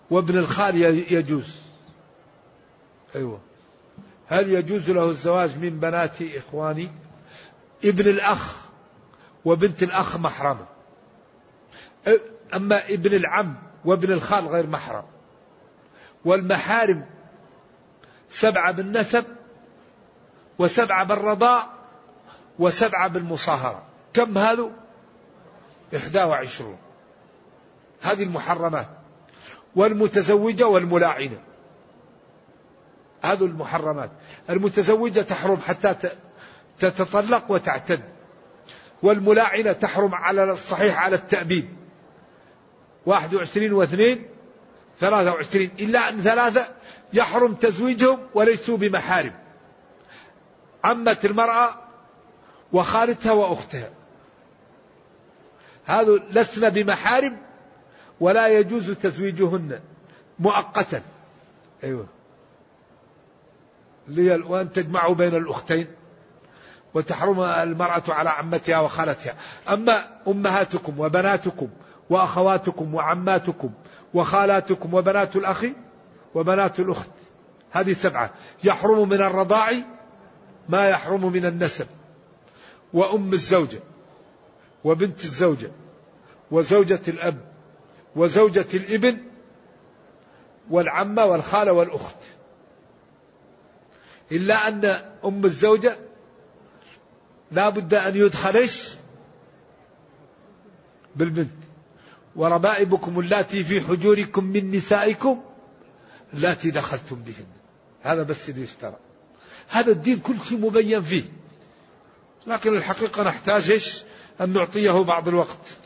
وابن 0.10 0.38
الخال 0.38 0.76
يجوز. 1.14 1.56
أيوة. 3.16 3.40
هل 4.28 4.52
يجوز 4.52 4.90
له 4.90 5.10
الزواج 5.10 5.58
من 5.58 5.80
بنات 5.80 6.22
إخواني؟ 6.22 6.90
ابن 7.86 8.10
الأخ 8.10 8.56
وبنت 9.46 9.84
الأخ 9.84 10.18
محرمة. 10.18 10.66
أما 12.54 12.90
ابن 12.90 13.14
العم 13.14 13.56
وابن 13.86 14.12
الخال 14.12 14.48
غير 14.48 14.68
محرم. 14.68 15.04
والمحارم 16.26 17.06
سبعة 18.30 18.72
بالنسب 18.72 19.26
وسبعة 20.60 21.06
بالرضاء 21.06 21.70
وسبعة 22.60 23.08
بالمصاهرة. 23.08 23.84
كم 24.14 24.38
هذا 24.38 24.70
إحدى 25.96 26.24
وعشرون. 26.24 26.78
هذه 28.02 28.24
المحرمات 28.24 28.88
والمتزوجة 29.76 30.68
والملاعنة. 30.68 31.38
هذه 33.24 33.46
المحرمات. 33.46 34.10
المتزوجة 34.50 35.22
تحرم 35.22 35.58
حتى 35.68 35.96
تتطلق 36.80 37.52
وتعتد. 37.52 38.02
والملاعنة 39.04 39.72
تحرم 39.72 40.16
على 40.16 40.44
الصحيح 40.44 41.04
على 41.04 41.16
التأبيد. 41.16 41.83
واحد 43.06 43.34
وعشرين 43.34 43.74
واثنين 43.74 44.26
ثلاثة 45.00 45.34
وعشرين 45.34 45.72
إلا 45.80 46.10
أن 46.10 46.22
ثلاثة 46.22 46.68
يحرم 47.14 47.54
تزويجهم 47.54 48.20
وليسوا 48.34 48.78
بمحارم. 48.78 49.34
عمة 50.84 51.18
المرأة 51.24 51.76
وخالتها 52.74 53.32
وأختها. 53.32 53.90
هذا 55.86 56.20
لسنا 56.32 56.70
بمحارم 56.70 57.38
ولا 58.20 58.48
يجوز 58.48 58.92
تزويجهن 58.92 59.80
مؤقتا. 60.40 61.02
أيوة. 61.84 62.08
وأن 64.48 64.74
تجمعوا 64.74 65.16
بين 65.16 65.36
الأختين 65.36 65.88
وتحرم 66.94 67.42
المرأة 67.42 68.04
على 68.08 68.30
عمتها 68.30 68.80
وخالتها. 68.80 69.36
أما 69.70 70.22
أمهاتكم 70.28 71.00
وبناتكم 71.00 71.70
وأخواتكم 72.10 72.96
وعماتكم 72.96 73.72
وخالاتكم 74.14 74.94
وبنات 74.94 75.36
الأخ 75.36 75.66
وبنات 76.36 76.80
الأخت. 76.80 77.10
هذه 77.72 77.94
سبعة. 77.94 78.32
يحرم 78.64 79.10
من 79.10 79.22
الرضاع 79.22 79.72
ما 80.70 80.90
يحرم 80.90 81.32
من 81.32 81.46
النسب. 81.46 81.88
وأم 82.94 83.34
الزوجة 83.34 83.80
وبنت 84.84 85.24
الزوجة 85.24 85.72
وزوجة 86.52 87.02
الأب 87.08 87.38
وزوجة 88.16 88.66
الإبن 88.74 89.18
والعمة 90.70 91.26
والخالة 91.26 91.72
والأخت. 91.72 92.18
إلا 94.32 94.68
أن 94.68 94.86
أم 95.26 95.46
الزوجة 95.46 95.98
لا 97.52 97.70
بد 97.70 97.94
أن 97.94 98.16
يدخلش 98.16 98.96
بالبنت. 101.16 101.64
وربائبكم 102.36 103.20
اللاتي 103.20 103.64
في 103.64 103.82
حجوركم 103.82 104.44
من 104.44 104.72
نسائكم 104.72 105.42
اللاتي 106.34 106.72
دخلتم 106.72 107.16
بهن. 107.16 107.46
هذا 108.02 108.24
بس 108.24 108.50
اللي 108.50 108.62
يشترى. 108.62 108.96
هذا 109.70 109.92
الدين 109.92 110.20
كل 110.20 110.36
شيء 110.50 110.58
مبين 110.58 111.02
فيه. 111.02 111.24
لكن 112.48 112.78
الحقيقة 112.78 113.24
نحتاج 113.24 114.04
أن 114.42 114.50
نعطيه 114.50 115.04
بعض 115.04 115.28
الوقت. 115.28 115.78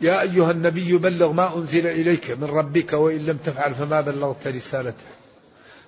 يا 0.00 0.20
أيها 0.20 0.50
النبي 0.50 0.98
بلغ 0.98 1.32
ما 1.32 1.56
أنزل 1.56 1.86
إليك 1.86 2.30
من 2.30 2.44
ربك 2.44 2.92
وإن 2.92 3.26
لم 3.26 3.36
تفعل 3.36 3.74
فما 3.74 4.00
بلغت 4.00 4.46
رسالته. 4.46 5.04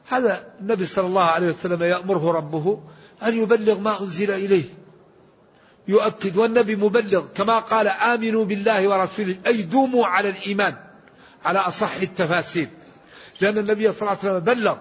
هذا 0.08 0.54
النبي 0.60 0.86
صلى 0.86 1.06
الله 1.06 1.22
عليه 1.22 1.48
وسلم 1.48 1.82
يأمره 1.82 2.32
ربه 2.32 2.82
أن 3.22 3.38
يبلغ 3.38 3.78
ما 3.80 4.00
أنزل 4.00 4.30
إليه. 4.30 4.64
يؤكد 5.88 6.36
والنبي 6.36 6.76
مبلغ 6.76 7.26
كما 7.34 7.58
قال 7.58 7.88
آمنوا 7.88 8.44
بالله 8.44 8.88
ورسوله 8.88 9.36
أي 9.46 9.62
دوموا 9.62 10.06
على 10.06 10.28
الإيمان 10.28 10.74
على 11.44 11.58
أصح 11.58 11.94
التفاسير. 11.94 12.68
لأن 13.40 13.58
النبي 13.58 13.92
صلى 13.92 14.00
الله 14.00 14.10
عليه 14.10 14.18
وسلم 14.18 14.38
بلغ 14.38 14.76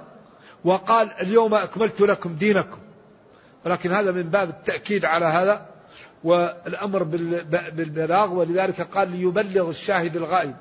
وقال 0.63 1.11
اليوم 1.21 1.53
أكملت 1.53 2.01
لكم 2.01 2.35
دينكم. 2.35 2.77
ولكن 3.65 3.91
هذا 3.91 4.11
من 4.11 4.23
باب 4.23 4.49
التأكيد 4.49 5.05
على 5.05 5.25
هذا 5.25 5.65
والأمر 6.23 7.03
بالبلاغ. 7.03 8.33
ولذلك 8.33 8.81
قال 8.81 9.11
ليبلغ 9.11 9.69
الشاهد 9.69 10.15
الغائب. 10.15 10.55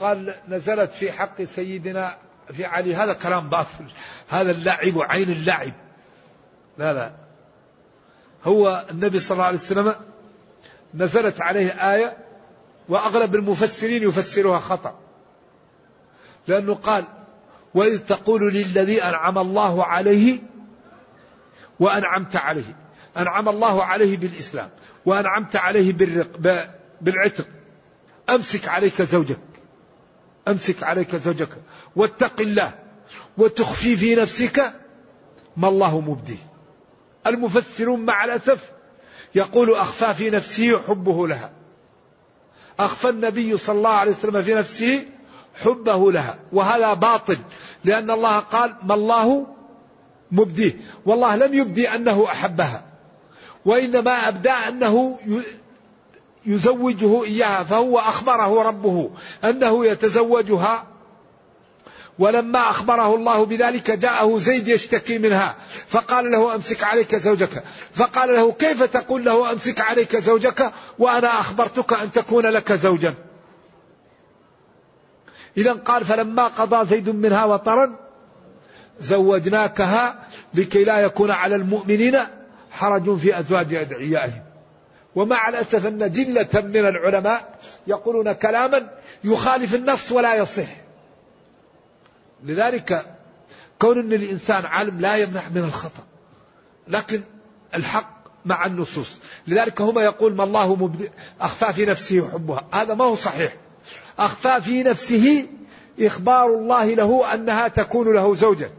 قال 0.00 0.34
نزلت 0.48 0.92
في 0.92 1.12
حق 1.12 1.42
سيدنا 1.42 2.16
في 2.52 2.64
علي 2.64 2.94
هذا 2.94 3.12
كلام 3.12 3.48
باطل 3.48 3.84
هذا 4.28 4.50
اللعب 4.50 5.00
عين 5.10 5.32
اللعب. 5.32 5.72
لا 6.78 6.92
لا. 6.92 7.27
هو 8.48 8.86
النبي 8.90 9.18
صلى 9.18 9.32
الله 9.34 9.44
عليه 9.44 9.58
وسلم 9.58 9.94
نزلت 10.94 11.40
عليه 11.40 11.94
آية 11.94 12.16
وأغلب 12.88 13.34
المفسرين 13.34 14.02
يفسرها 14.02 14.58
خطأ. 14.58 14.98
لأنه 16.46 16.74
قال 16.74 17.04
وإذ 17.74 17.98
تقول 17.98 18.54
للذي 18.54 19.02
أنعم 19.02 19.38
الله 19.38 19.84
عليه 19.84 20.38
وأنعمت 21.80 22.36
عليه. 22.36 22.76
أنعم 23.16 23.48
الله 23.48 23.84
عليه 23.84 24.16
بالإسلام 24.16 24.70
وأنعمت 25.06 25.56
عليه 25.56 25.92
بالرق 25.92 26.40
بالعتق. 27.00 27.46
أمسك 28.30 28.68
عليك 28.68 29.02
زوجك. 29.02 29.38
أمسك 30.48 30.82
عليك 30.82 31.16
زوجك. 31.16 31.48
واتق 31.96 32.40
الله. 32.40 32.74
وتخفي 33.38 33.96
في 33.96 34.14
نفسك 34.14 34.72
ما 35.56 35.68
الله 35.68 36.00
مبديه. 36.00 36.47
المفسرون 37.26 38.00
مع 38.00 38.24
الأسف 38.24 38.60
يقول 39.34 39.74
أخفى 39.74 40.14
في 40.14 40.30
نفسه 40.30 40.82
حبه 40.88 41.28
لها. 41.28 41.50
أخفى 42.80 43.08
النبي 43.08 43.56
صلى 43.56 43.78
الله 43.78 43.90
عليه 43.90 44.10
وسلم 44.10 44.42
في 44.42 44.54
نفسه 44.54 45.06
حبه 45.54 46.12
لها. 46.12 46.38
وهذا 46.52 46.94
باطل 46.94 47.38
لأن 47.84 48.10
الله 48.10 48.38
قال 48.38 48.74
ما 48.82 48.94
الله 48.94 49.46
مبديه. 50.32 50.76
والله 51.06 51.36
لم 51.36 51.54
يبدي 51.54 51.88
أنه 51.88 52.26
أحبها 52.26 52.84
وإنما 53.64 54.28
أبدى 54.28 54.50
أنه 54.50 55.18
يزوجه 56.46 57.24
إياها 57.24 57.62
فهو 57.64 57.98
أخبره 57.98 58.62
ربه 58.62 59.10
أنه 59.44 59.86
يتزوجها 59.86 60.86
ولما 62.18 62.70
أخبره 62.70 63.14
الله 63.14 63.44
بذلك 63.44 63.90
جاءه 63.90 64.38
زيد 64.38 64.68
يشتكي 64.68 65.18
منها. 65.18 65.54
فقال 65.88 66.30
له 66.30 66.54
أمسك 66.54 66.84
عليك 66.84 67.16
زوجك. 67.16 67.64
فقال 67.94 68.34
له 68.34 68.52
كيف 68.52 68.82
تقول 68.82 69.24
له 69.24 69.52
أمسك 69.52 69.80
عليك 69.80 70.16
زوجك 70.16 70.72
وأنا 70.98 71.28
أخبرتك 71.28 71.92
أن 71.92 72.12
تكون 72.12 72.46
لك 72.46 72.72
زوجا؟ 72.72 73.14
إذا 75.56 75.72
قال 75.72 76.04
فلما 76.04 76.46
قضى 76.46 76.86
زيد 76.86 77.08
منها 77.08 77.44
وطرا 77.44 77.96
زوجناكها 79.00 80.18
لكي 80.54 80.84
لا 80.84 80.98
يكون 80.98 81.30
على 81.30 81.54
المؤمنين 81.54 82.18
حرج 82.70 83.16
في 83.16 83.38
أزواج 83.38 83.74
أدعيائهم. 83.74 84.42
ومع 85.14 85.48
الأسف 85.48 85.86
أن 85.86 86.12
جلة 86.12 86.48
من 86.54 86.86
العلماء 86.88 87.58
يقولون 87.86 88.32
كلاما 88.32 88.88
يخالف 89.24 89.74
النص 89.74 90.12
ولا 90.12 90.34
يصح. 90.34 90.87
لذلك 92.44 93.06
كون 93.78 93.98
أن 93.98 94.12
الإنسان 94.12 94.66
عالم 94.66 95.00
لا 95.00 95.16
يمنع 95.16 95.42
من 95.54 95.64
الخطأ 95.64 96.04
لكن 96.88 97.22
الحق 97.74 98.18
مع 98.44 98.66
النصوص. 98.66 99.16
لذلك 99.46 99.80
هما 99.80 100.02
يقول 100.02 100.34
ما 100.34 100.44
الله 100.44 100.74
مبدئ 100.74 101.10
أخفى 101.40 101.72
في 101.72 101.86
نفسه 101.86 102.30
حبها. 102.32 102.64
هذا 102.72 102.94
ما 102.94 103.04
هو 103.04 103.14
صحيح. 103.14 103.56
أخفى 104.18 104.60
في 104.60 104.82
نفسه 104.82 105.46
إخبار 106.00 106.54
الله 106.54 106.94
له 106.94 107.34
أنها 107.34 107.68
تكون 107.68 108.14
له 108.14 108.34
زوجا. 108.34 108.70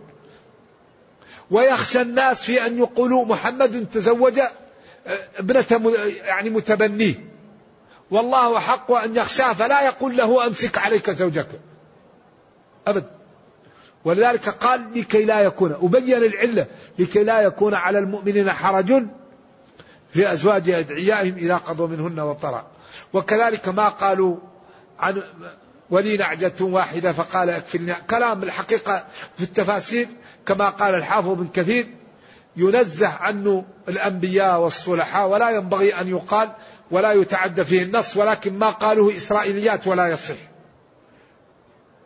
ويخشى 1.52 2.02
الناس 2.02 2.42
في 2.44 2.66
أن 2.66 2.78
يقولوا 2.78 3.26
محمد 3.26 3.88
تزوج 3.94 4.40
آه، 4.40 5.28
ابنة 5.38 5.92
يعني 6.24 6.50
متبنيه. 6.50 7.16
والله 8.12 8.60
حق 8.60 8.92
أن 8.92 9.16
يخشاه 9.16 9.54
فلا 9.54 9.82
يقول 9.82 10.18
له 10.18 10.48
أمسك 10.48 10.78
عليك 10.78 11.10
زوجك. 11.10 11.48
أبدا 12.88 13.19
ولذلك 14.06 14.50
قال 14.50 14.82
لكي 14.96 15.26
لا 15.26 15.40
يكون 15.40 15.72
أبين 15.82 16.24
العلة 16.24 16.68
لكي 17.00 17.24
لا 17.24 17.42
يكون 17.42 17.74
على 17.74 18.00
المؤمنين 18.00 18.52
حرج 18.52 19.06
في 20.14 20.34
أزواج 20.34 20.70
أدعيائهم 20.70 21.36
إذا 21.36 21.58
قضوا 21.58 21.88
منهن 21.88 22.20
وطرا. 22.20 22.68
وكذلك 23.14 23.68
ما 23.68 23.90
قالوا 23.90 24.38
عن 25.00 25.24
ولي 25.90 26.18
نعجة 26.18 26.54
واحدة 26.62 27.14
فقال 27.14 27.50
أكفلني. 27.50 27.96
كلام 28.10 28.44
الحقيقة 28.44 29.06
في 29.38 29.44
التفاسير 29.44 30.08
كما 30.46 30.70
قال 30.70 30.96
الحافظ 30.96 31.30
بن 31.30 31.48
كثير 31.48 31.88
ينزه 32.58 33.08
عنه 33.08 33.66
الأنبياء 33.88 34.60
والصلحاء 34.60 35.28
ولا 35.28 35.50
ينبغي 35.50 35.94
أن 36.02 36.08
يقال 36.08 36.50
ولا 36.92 37.12
يتعدى 37.12 37.64
فيه 37.64 37.84
النص 37.84 38.18
ولكن 38.18 38.60
ما 38.60 38.70
قالوه 38.70 39.16
إسرائيليات 39.16 39.88
ولا 39.88 40.08
يصح. 40.08 40.49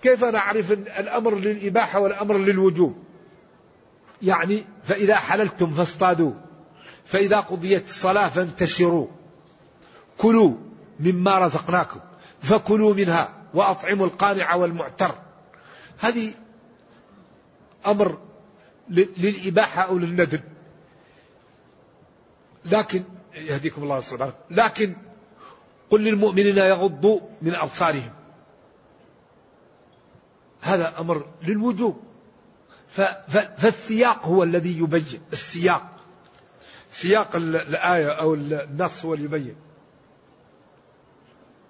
كيف 0.04 0.24
نعرف 0.24 0.72
الأمر 0.72 1.36
للإباحة 1.36 2.00
والأمر 2.00 2.38
للوجوب؟ 2.38 3.04
يعني 4.22 4.66
فإذا 4.84 5.16
حللتم 5.16 5.74
فاصطادوا 5.74 6.34
فإذا 7.06 7.40
قضيت 7.40 7.86
الصلاة 7.86 8.30
فانتشروا 8.30 9.08
كلوا 10.18 10.54
مما 11.00 11.40
رزقناكم 11.40 12.00
فكلوا 12.42 12.94
منها 12.94 13.30
وأطعموا 13.54 14.06
القانع 14.06 14.56
والمعتر. 14.56 15.16
هذه 16.00 16.32
أمر 17.88 18.18
للإباحة 18.90 19.82
أو 19.82 19.98
للندب. 19.98 20.42
لكن 22.66 23.04
يهديكم 23.36 23.84
الله 23.84 24.00
سبحانه 24.00 24.34
لكن 24.52 24.96
قل 25.90 26.04
للمؤمنين 26.04 26.58
يغضوا 26.58 27.20
من 27.42 27.56
أبصارهم. 27.56 28.23
هذا 30.64 30.94
أمر 31.00 31.26
للوجوب. 31.42 32.04
فالسياق 33.58 34.26
هو 34.26 34.44
الذي 34.44 34.78
يبين. 34.78 35.22
السياق. 35.34 35.84
سياق 36.92 37.36
الآية 37.36 38.10
أو 38.10 38.34
النص 38.34 39.06
هو 39.06 39.14
اللي 39.14 39.26
يبين. 39.26 39.56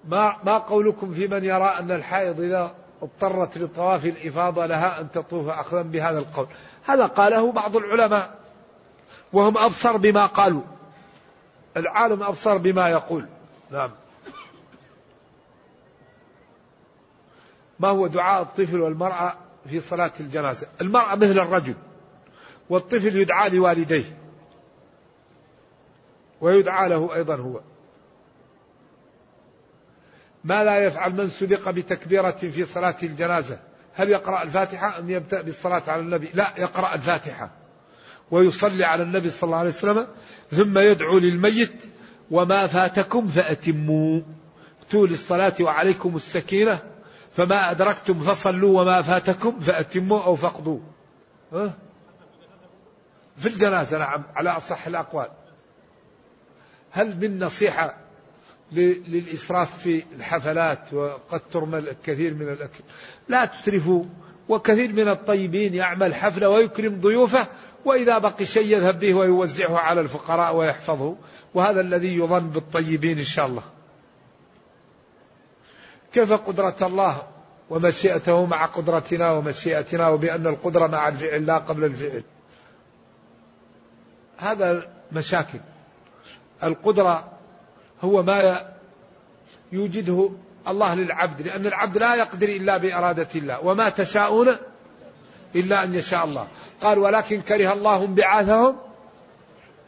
ما 0.07 0.35
ما 0.43 0.57
قولكم 0.57 1.13
في 1.13 1.27
من 1.27 1.43
يرى 1.43 1.75
أن 1.79 1.91
الحائض 1.91 2.39
إذا 2.39 2.75
اضطرت 3.01 3.57
لطواف 3.57 4.05
الإفاضة 4.05 4.65
لها 4.65 5.01
أن 5.01 5.11
تطوف 5.11 5.49
أخذا 5.49 5.81
بهذا 5.81 6.19
القول. 6.19 6.47
هذا 6.85 7.05
قاله 7.05 7.51
بعض 7.51 7.77
العلماء. 7.77 8.39
وهم 9.33 9.57
أبصر 9.57 9.97
بما 9.97 10.25
قالوا. 10.25 10.61
العالم 11.77 12.23
أبصر 12.23 12.57
بما 12.57 12.89
يقول. 12.89 13.25
نعم. 13.71 13.91
ما 17.79 17.87
هو 17.87 18.07
دعاء 18.07 18.41
الطفل 18.41 18.81
والمرأة 18.81 19.35
في 19.69 19.79
صلاة 19.79 20.11
الجنازة؟ 20.19 20.67
المرأة 20.81 21.15
مثل 21.15 21.39
الرجل 21.39 21.75
والطفل 22.69 23.15
يدعى 23.15 23.49
لوالديه 23.49 24.17
ويدعى 26.41 26.89
له 26.89 27.15
أيضا 27.15 27.35
هو. 27.35 27.59
ما 30.43 30.63
لا 30.63 30.77
يفعل 30.77 31.11
من 31.11 31.29
سبق 31.29 31.69
بتكبيرة 31.69 32.31
في 32.31 32.65
صلاة 32.65 32.95
الجنازة؟ 33.03 33.59
هل 33.93 34.09
يقرأ 34.09 34.43
الفاتحة 34.43 34.99
أم 34.99 35.09
يبدأ 35.09 35.41
بالصلاة 35.41 35.83
على 35.87 36.01
النبي؟ 36.01 36.29
لا 36.33 36.53
يقرأ 36.57 36.95
الفاتحة 36.95 37.51
ويصلي 38.31 38.85
على 38.85 39.03
النبي 39.03 39.29
صلى 39.29 39.47
الله 39.47 39.57
عليه 39.57 39.69
وسلم 39.69 40.07
ثم 40.51 40.77
يدعو 40.77 41.17
للميت 41.19 41.83
وما 42.31 42.67
فاتكم 42.67 43.27
فأتموا. 43.27 44.21
طول 44.91 45.11
الصلاة 45.11 45.53
وعليكم 45.61 46.15
السكينة. 46.15 46.79
فما 47.35 47.71
أدركتم 47.71 48.19
فصلوا 48.19 48.81
وما 48.81 49.01
فاتكم 49.01 49.59
فأتموا 49.59 50.23
أو 50.23 50.35
فقدوا 50.35 50.79
في 53.37 53.47
الجنازة 53.47 53.97
نعم 53.97 54.23
على 54.35 54.49
أصح 54.49 54.87
الأقوال. 54.87 55.27
هل 56.91 57.17
من 57.17 57.43
نصيحة 57.43 57.95
للإسراف 58.71 59.77
في 59.77 60.03
الحفلات 60.15 60.93
وقد 60.93 61.41
ترمى 61.51 61.77
الكثير 61.77 62.33
من 62.33 62.49
الأكل 62.49 62.83
لا 63.27 63.45
تسرفوا 63.45 64.03
وكثير 64.49 64.93
من 64.93 65.07
الطيبين 65.07 65.73
يعمل 65.73 66.15
حفلة 66.15 66.49
ويكرم 66.49 67.01
ضيوفه 67.01 67.47
وإذا 67.85 68.17
بقي 68.17 68.45
شيء 68.45 68.77
يذهب 68.77 68.99
به 68.99 69.13
ويوزعه 69.13 69.77
على 69.77 70.01
الفقراء 70.01 70.55
ويحفظه 70.55 71.15
وهذا 71.53 71.81
الذي 71.81 72.17
يظن 72.17 72.49
بالطيبين 72.49 73.17
إن 73.17 73.23
شاء 73.23 73.45
الله. 73.45 73.63
كيف 76.13 76.33
قدرة 76.33 76.75
الله 76.81 77.27
ومشيئته 77.69 78.45
مع 78.45 78.65
قدرتنا 78.65 79.31
ومشيئتنا 79.31 80.09
وبأن 80.09 80.47
القدرة 80.47 80.87
مع 80.87 81.07
الفعل 81.07 81.45
لا 81.45 81.57
قبل 81.57 81.83
الفعل. 81.83 82.23
هذا 84.37 84.87
مشاكل. 85.11 85.59
القدرة 86.63 87.31
هو 88.01 88.23
ما 88.23 88.61
يوجده 89.71 90.29
الله 90.67 90.95
للعبد 90.95 91.41
لأن 91.41 91.65
العبد 91.65 91.97
لا 91.97 92.15
يقدر 92.15 92.49
إلا 92.49 92.77
بإرادة 92.77 93.27
الله 93.35 93.65
وما 93.65 93.89
تشاءون 93.89 94.55
إلا 95.55 95.83
أن 95.83 95.93
يشاء 95.93 96.25
الله. 96.25 96.47
قال 96.81 96.99
ولكن 96.99 97.41
كره 97.41 97.73
الله 97.73 98.05
انبعاثهم 98.05 98.75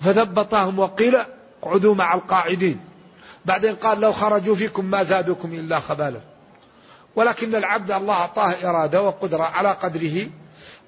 فثبطهم 0.01 0.79
وقيل 0.79 1.17
اقعدوا 1.63 1.95
مع 1.95 2.13
القاعدين 2.15 2.79
بعدين 3.45 3.75
قال 3.75 3.99
لو 3.99 4.13
خرجوا 4.13 4.55
فيكم 4.55 4.85
ما 4.85 5.03
زادوكم 5.03 5.53
إلا 5.53 5.79
خبالا. 5.79 6.19
ولكن 7.15 7.55
العبد 7.55 7.91
الله 7.91 8.13
أعطاه 8.13 8.53
إرادة 8.63 9.01
وقدرة 9.01 9.43
على 9.43 9.71
قدره 9.71 10.27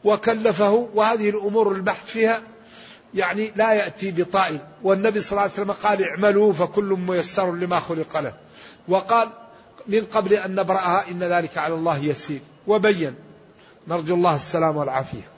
وكلفه 0.04 0.90
وهذه 0.94 1.30
الأمور 1.30 1.72
البحث 1.72 2.06
فيها 2.06 2.42
يعني 3.14 3.52
لا 3.56 3.74
يأتي 3.74 4.12
بطائل. 4.12 4.60
والنبي 4.84 5.22
صلى 5.22 5.32
الله 5.32 5.42
عليه 5.42 5.54
وسلم 5.54 5.72
قال 5.72 6.10
اعملوا 6.10 6.54
فكل 6.54 6.98
ميسر 7.08 7.52
لما 7.52 7.80
خلق 7.80 8.20
له. 8.20 8.34
وقال 8.88 9.30
من 9.88 10.06
قبل 10.06 10.34
أن 10.34 10.56
نبرأها 10.56 11.06
إن 11.12 11.24
ذلك 11.24 11.58
على 11.58 11.74
الله 11.74 11.98
يسير. 11.98 12.40
وبين 12.68 13.16
نرجو 13.88 14.16
الله 14.16 14.36
السلام 14.36 14.78
والعافية. 14.78 15.37